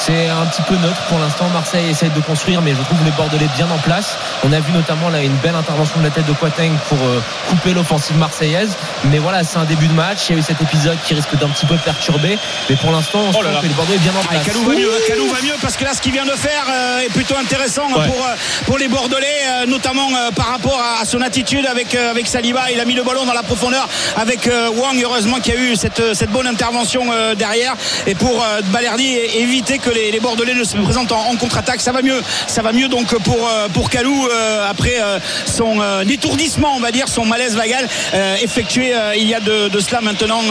[0.05, 1.49] C'est un petit peu neutre pour l'instant.
[1.49, 4.17] Marseille essaie de construire, mais je trouve les Bordelais bien en place.
[4.43, 7.19] On a vu notamment là une belle intervention de la tête de Quateng pour euh,
[7.49, 8.77] couper l'offensive marseillaise.
[9.05, 10.19] Mais voilà, c'est un début de match.
[10.29, 12.37] Il y a eu cet épisode qui risque d'un petit peu perturber.
[12.69, 13.59] Mais pour l'instant, on Oh là.
[13.61, 14.45] que les Bordelais bien en Ah, place.
[14.45, 16.99] Kalou va mieux, Kalou va mieux parce que là ce qu'il vient de faire euh,
[16.99, 18.05] est plutôt intéressant Ouais.
[18.07, 18.35] pour, euh,
[18.67, 22.69] pour les Bordelais, notamment par rapport à, son attitude avec, avec Saliba.
[22.71, 23.87] Il a mis le ballon dans la profondeur
[24.17, 27.05] avec Wang, heureusement qu'il y a eu cette, cette bonne intervention
[27.37, 27.73] derrière.
[28.05, 31.91] Et pour Balerdi éviter que les, les Bordelais ne se présentent en, en contre-attaque, ça
[31.91, 32.21] va mieux.
[32.47, 36.79] Ça va mieux donc pour, euh, pour Kalou euh, après euh, son euh, étourdissement, on
[36.79, 40.41] va dire, son malaise vagal euh, effectué euh, il y a de, de cela maintenant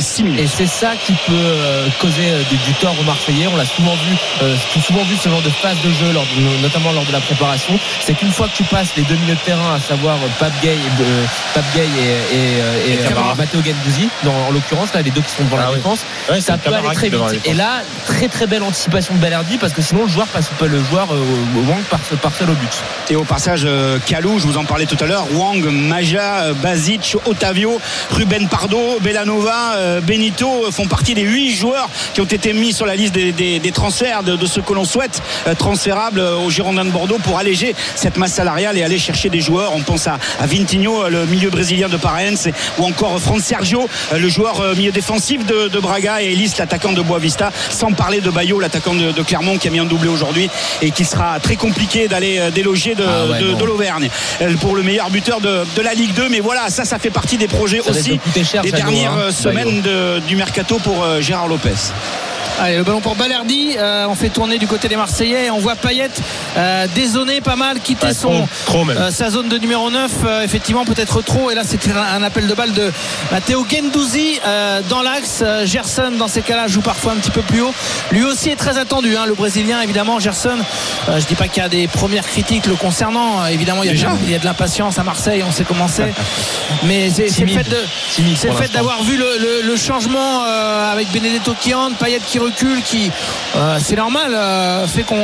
[0.00, 0.40] 6 minutes.
[0.40, 3.46] Et c'est ça qui peut euh, causer du, du tort aux Marseillais.
[3.52, 4.54] On l'a souvent vu, euh,
[4.84, 7.78] souvent vu ce genre de phase de jeu, lors de- notamment lors de la préparation.
[8.00, 10.74] C'est qu'une fois que tu passes les deux milieux de terrain, à savoir Pape Gay
[10.74, 11.24] et, euh,
[11.54, 13.34] Pape Gay et, et, et, Et Camara.
[13.34, 15.76] Matteo Gendouzi, dans- en l'occurrence, là, les deux qui sont devant Ah la oui.
[15.76, 17.20] défense, Ouais, ça peut aller très vite.
[17.44, 21.22] Et là, très très belle de parce que sinon le joueur passe, le joueur euh,
[21.68, 21.82] Wang
[22.42, 22.82] au but.
[23.10, 26.54] Et au passage, euh, Kalou, je vous en parlais tout à l'heure, Wang, Maja, euh,
[26.54, 32.72] Basic, Otavio, Ruben Pardo, Belanova, Benito font partie des huit joueurs qui ont été mis
[32.72, 35.22] sur la liste des, transferts de, de ce que l'on souhaite
[35.58, 39.40] transférables euh, au Girondins de Bordeaux pour alléger cette masse salariale et aller chercher des
[39.40, 39.72] joueurs.
[39.74, 42.48] On pense à, à Vintinho, le milieu brésilien de Paraense,
[42.78, 47.02] ou encore Fran Sergio, le joueur milieu défensif de, de Braga, et Elis, l'attaquant de
[47.02, 50.48] Boavista, sans parler de Bayo, l'attaquant de, de Clermont qui a mis un doublé aujourd'hui
[50.80, 53.58] et qui sera très compliqué d'aller euh, déloger de, Ah ouais, de- non.
[53.58, 54.08] de l'Auvergne
[54.40, 56.28] euh, pour le meilleur buteur de, la Ligue 2.
[56.30, 59.30] Mais voilà, ça, ça fait partie des projets Ça aussi cher, des dernières hein, euh,
[59.30, 59.82] semaines
[60.26, 61.70] du mercato pour Gérard Lopez.
[62.60, 63.74] Allez, le ballon pour Balerdi.
[63.76, 65.50] Euh, on fait tourner du côté des Marseillais.
[65.50, 66.10] On voit Payet
[66.56, 68.96] euh, dézonner pas mal, quitter Ouais, son, trop, trop même.
[68.96, 70.10] euh, sa zone de numéro 9.
[70.24, 71.50] euh, effectivement, peut-être trop.
[71.50, 72.92] Et là, c'était un, un appel de balle de
[73.32, 75.42] Matteo Gendouzi euh, dans l'axe.
[75.64, 77.74] Gerson, dans ces cas-là, joue parfois un petit peu plus haut.
[78.12, 79.16] Lui aussi est très attendu.
[79.16, 80.58] hein, le Brésilien, évidemment, Gerson.
[81.08, 83.44] Je dis pas qu'il y a des premières critiques le concernant.
[83.46, 85.42] Évidemment, il y, a de, Déjà il y a de l'impatience à Marseille.
[85.46, 86.12] On sait comment c'est.
[86.84, 87.28] Mais c'est
[88.48, 90.42] le fait d'avoir vu le, le- le changement
[90.92, 93.10] avec Benedetto qui entre, Payet qui recule, qui
[93.56, 95.16] euh, c'est normal, euh, fait qu'on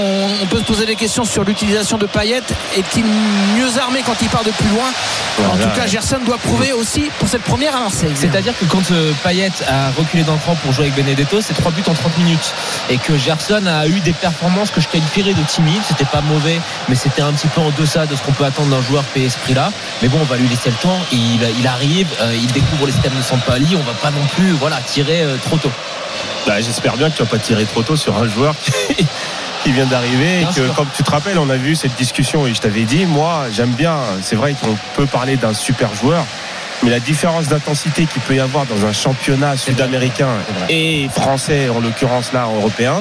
[0.43, 2.43] on peut se poser des questions sur l'utilisation de Payet.
[2.77, 4.89] Est-il mieux armé quand il part de plus loin?
[5.53, 8.13] En tout cas, Gerson doit prouver aussi pour cette première à Marseille.
[8.15, 11.73] C'est-à-dire que quand euh, Payet a reculé d'un cran pour jouer avec Benedetto, c'est 3
[11.73, 12.55] buts en 30 minutes.
[12.91, 15.83] Et que Gerson a eu des performances que je qualifierais de timides.
[15.87, 18.69] C'était pas mauvais, mais c'était un petit peu en deçà de ce qu'on peut attendre
[18.69, 19.73] d'un joueur payé ce prix-là.
[20.03, 20.99] Mais bon, on va lui laisser le temps.
[21.13, 23.77] Il, il arrive, euh, il découvre le système de Sampali.
[23.77, 25.73] On va pas non plus voilà, tirer euh, trop tôt.
[26.47, 28.73] Bah, J'espère bien que tu vas pas tirer trop tôt sur un joueur qui,
[29.63, 30.43] qui vient d'arriver.
[30.43, 33.07] Et que, comme tu te rappelles, on a vu cette discussion et je t'avais dit,
[33.07, 33.97] moi, j'aime bien.
[34.23, 36.25] C'est vrai qu'on peut parler d'un super joueur.
[36.83, 40.29] Mais la différence d'intensité qu'il peut y avoir dans un championnat sud-américain
[40.69, 43.01] et français, en l'occurrence là, européen,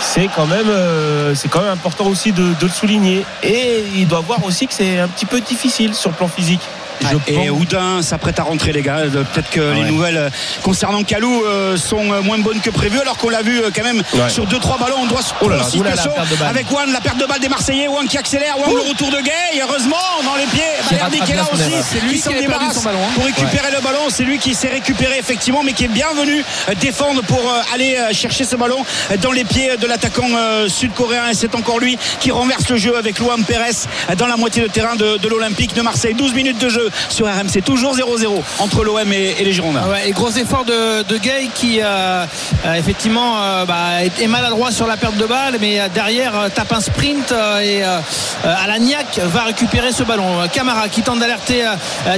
[0.00, 3.24] c'est quand même euh, c'est quand même important aussi de, de le souligner.
[3.44, 6.62] Et il doit voir aussi que c'est un petit peu difficile sur le plan physique.
[7.00, 9.02] Je Et pense- Oudin s'apprête à rentrer les gars.
[9.32, 9.90] Peut-être que les ouais.
[9.90, 10.30] nouvelles euh,
[10.62, 13.84] concernant Calou euh, sont euh, moins bonnes que prévu alors qu'on l'a vu euh, quand
[13.84, 14.28] même Ouais.
[14.28, 14.96] sur 2-3 ballons.
[15.02, 17.88] On doit se Oh là là, là avec Wan, la perte de balle des Marseillais,
[17.88, 21.32] Wan qui accélère, Wan le retour de Gay, et heureusement dans les pieds, Balerdi qui
[21.32, 21.62] est là aussi.
[21.82, 23.12] C'est lui qui s'en débarrasse son ballon, hein.
[23.14, 24.08] pour récupérer le ballon.
[24.10, 27.60] C'est lui qui s'est récupéré effectivement, mais qui est bien venu euh, défendre pour euh,
[27.74, 31.28] aller euh, chercher ce ballon euh, dans les pieds de l'attaquant euh, sud-coréen.
[31.30, 33.70] Et c'est encore lui qui renverse le jeu avec Luan Pérez
[34.10, 36.14] euh, dans la moitié de terrain de, de l'Olympique de Marseille.
[36.14, 39.82] 12 minutes de jeu sur RMC, toujours 0-0 entre l'OM et, et les Girondins.
[39.84, 42.24] Ah ouais, et gros effort de, de Gay qui euh,
[42.66, 46.80] euh, effectivement euh, bah, est, maladroit sur la perte de balle mais derrière tape un
[46.80, 48.00] sprint et euh,
[48.44, 50.48] Alagnac va récupérer ce ballon.
[50.52, 51.64] Camara qui tente d'alerter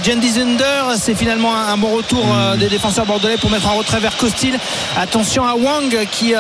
[0.03, 0.64] Jen Dizender
[0.97, 4.16] c'est finalement un, un bon retour euh, des défenseurs bordelais pour mettre en retrait vers
[4.16, 4.59] Costil.
[4.99, 6.35] Attention à Wang qui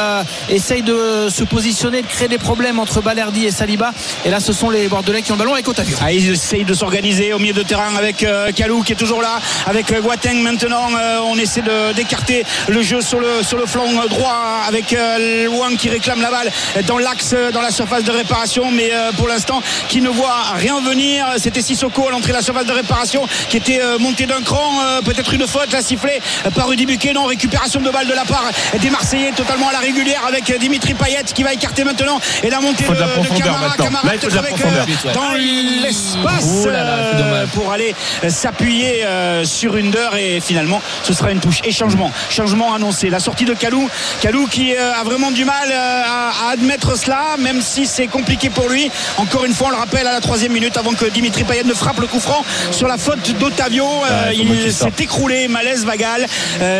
[0.48, 3.92] essaye de se positionner, de créer des problèmes entre Balerdi et Saliba
[4.24, 5.96] et là ce sont les bordelais qui ont le ballon avec Otavio.
[6.00, 9.22] Ah, ils essayent de s'organiser au milieu de terrain avec euh, Kalou qui est toujours
[9.22, 10.88] là, avec euh, Boateng maintenant.
[10.96, 15.46] euh, on essaie de- d'écarter le jeu sur le, sur le flanc droit avec euh,
[15.48, 16.50] Wang qui réclame la balle
[16.86, 20.42] dans l'axe, euh, dans la surface de réparation, mais euh, pour l'instant qui ne voit
[20.56, 21.26] rien venir.
[21.38, 24.80] C'était Sissoko à l'entrée de la surface de réparation qui était euh, monté d'un cran.
[24.84, 27.12] euh, Peut-être une faute, la sifflée euh, par Rudy Buquet.
[27.12, 28.44] Non, récupération de balle de la part
[28.80, 32.50] des Marseillais totalement à la régulière avec euh, Dimitri Payet qui va écarter maintenant et
[32.50, 33.76] la montée de la de, Camara.
[33.76, 39.90] Camara peut-être avec, euh, dans l'espace Oh euh, pour aller euh, s'appuyer euh, sur une
[39.90, 41.60] deur et finalement ce sera une touche.
[41.64, 42.10] Et changement.
[42.30, 43.10] Changement annoncé.
[43.10, 43.88] La sortie de Kalou.
[44.20, 48.50] Kalou qui euh, a vraiment du mal euh, à, admettre cela même si c'est compliqué
[48.50, 48.90] pour lui.
[49.16, 51.74] Encore une fois on le rappelle à la troisième minute avant que Dimitri Payet ne
[51.74, 56.26] frappe le coup franc sur la faute d'Otavio Ouais, il s'est écroulé malaise vagal.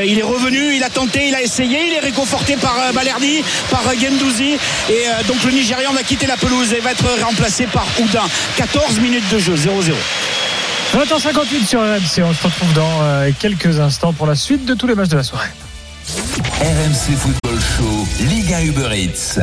[0.05, 3.83] Il est revenu il a tenté il a essayé il est réconforté par Balerdi par
[3.99, 4.57] Gendouzi.
[4.89, 8.25] Et donc le Nigérian va quitter la pelouse et va être remplacé par Oudin.
[8.57, 9.93] 14 minutes de jeu 0-0
[10.93, 12.25] 20h58 sur RMC.
[12.25, 15.17] On se retrouve dans euh, quelques instants pour la suite de tous les matchs de
[15.17, 15.49] la soirée.
[16.61, 19.39] RMC Football Show, Liga Uber Eats.